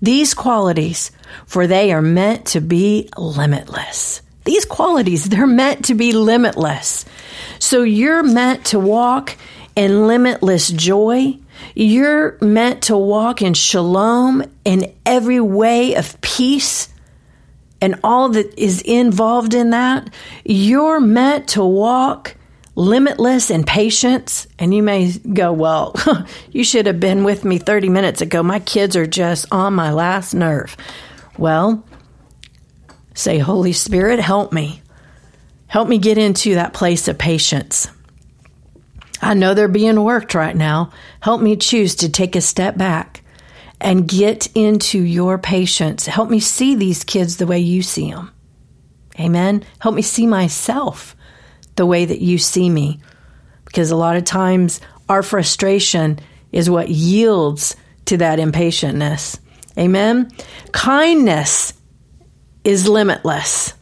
These 0.00 0.34
qualities, 0.34 1.12
for 1.46 1.66
they 1.66 1.92
are 1.92 2.02
meant 2.02 2.46
to 2.46 2.60
be 2.60 3.08
limitless. 3.16 4.22
These 4.44 4.64
qualities, 4.64 5.28
they're 5.28 5.46
meant 5.46 5.84
to 5.84 5.94
be 5.94 6.12
limitless. 6.12 7.04
So 7.58 7.82
you're 7.82 8.24
meant 8.24 8.66
to 8.66 8.80
walk 8.80 9.36
in 9.76 10.08
limitless 10.08 10.68
joy, 10.68 11.38
you're 11.74 12.38
meant 12.40 12.84
to 12.84 12.96
walk 12.96 13.42
in 13.42 13.54
shalom 13.54 14.44
in 14.64 14.92
every 15.04 15.40
way 15.40 15.94
of 15.94 16.20
peace 16.20 16.88
and 17.80 17.98
all 18.04 18.28
that 18.30 18.56
is 18.58 18.80
involved 18.82 19.54
in 19.54 19.70
that. 19.70 20.08
You're 20.44 21.00
meant 21.00 21.48
to 21.48 21.64
walk 21.64 22.36
limitless 22.74 23.50
in 23.50 23.64
patience. 23.64 24.46
And 24.58 24.72
you 24.72 24.82
may 24.82 25.12
go, 25.12 25.52
Well, 25.52 25.94
you 26.52 26.64
should 26.64 26.86
have 26.86 27.00
been 27.00 27.24
with 27.24 27.44
me 27.44 27.58
30 27.58 27.88
minutes 27.88 28.20
ago. 28.20 28.42
My 28.42 28.60
kids 28.60 28.96
are 28.96 29.06
just 29.06 29.46
on 29.52 29.74
my 29.74 29.92
last 29.92 30.32
nerve. 30.32 30.76
Well, 31.36 31.84
say, 33.14 33.38
Holy 33.38 33.72
Spirit, 33.72 34.20
help 34.20 34.52
me. 34.52 34.80
Help 35.66 35.88
me 35.88 35.98
get 35.98 36.18
into 36.18 36.54
that 36.54 36.74
place 36.74 37.08
of 37.08 37.18
patience. 37.18 37.88
I 39.22 39.34
know 39.34 39.54
they're 39.54 39.68
being 39.68 40.02
worked 40.02 40.34
right 40.34 40.56
now. 40.56 40.90
Help 41.20 41.40
me 41.40 41.56
choose 41.56 41.94
to 41.96 42.08
take 42.08 42.34
a 42.34 42.40
step 42.40 42.76
back 42.76 43.22
and 43.80 44.08
get 44.08 44.48
into 44.54 45.00
your 45.00 45.38
patience. 45.38 46.06
Help 46.06 46.28
me 46.28 46.40
see 46.40 46.74
these 46.74 47.04
kids 47.04 47.36
the 47.36 47.46
way 47.46 47.60
you 47.60 47.82
see 47.82 48.10
them. 48.10 48.32
Amen. 49.20 49.64
Help 49.78 49.94
me 49.94 50.02
see 50.02 50.26
myself 50.26 51.14
the 51.76 51.86
way 51.86 52.04
that 52.04 52.20
you 52.20 52.38
see 52.38 52.68
me. 52.68 53.00
Because 53.64 53.90
a 53.90 53.96
lot 53.96 54.16
of 54.16 54.24
times 54.24 54.80
our 55.08 55.22
frustration 55.22 56.18
is 56.50 56.68
what 56.68 56.88
yields 56.88 57.76
to 58.06 58.16
that 58.16 58.38
impatientness. 58.38 59.38
Amen. 59.78 60.30
Kindness 60.72 61.74
is 62.64 62.88
limitless. 62.88 63.74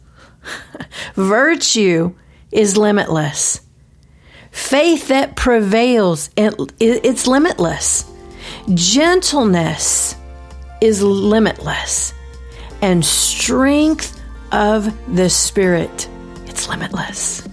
Virtue 1.15 2.15
is 2.51 2.77
limitless. 2.77 3.61
Faith 4.51 5.07
that 5.07 5.35
prevails, 5.35 6.29
it's 6.37 7.27
limitless. 7.27 8.05
Gentleness 8.73 10.15
is 10.81 11.01
limitless. 11.01 12.13
And 12.81 13.03
strength 13.05 14.19
of 14.51 14.93
the 15.15 15.29
Spirit, 15.29 16.09
it's 16.45 16.67
limitless. 16.67 17.47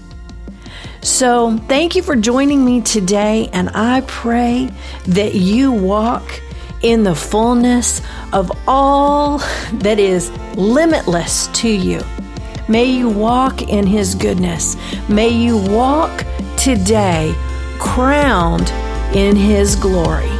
So, 1.03 1.57
thank 1.69 1.95
you 1.95 2.03
for 2.03 2.17
joining 2.17 2.65
me 2.65 2.81
today, 2.81 3.49
and 3.53 3.71
I 3.71 4.03
pray 4.03 4.71
that 5.07 5.35
you 5.35 5.71
walk 5.71 6.43
in 6.83 7.05
the 7.05 7.15
fullness 7.15 8.03
of 8.33 8.51
all 8.67 9.39
that 9.75 9.99
is 9.99 10.31
limitless 10.57 11.47
to 11.49 11.69
you. 11.69 12.01
May 12.69 12.85
you 12.85 13.09
walk 13.09 13.63
in 13.63 13.87
His 13.87 14.15
goodness. 14.15 14.77
May 15.09 15.29
you 15.29 15.57
walk 15.57 16.25
today 16.77 17.35
crowned 17.79 18.69
in 19.17 19.35
His 19.35 19.75
glory. 19.75 20.38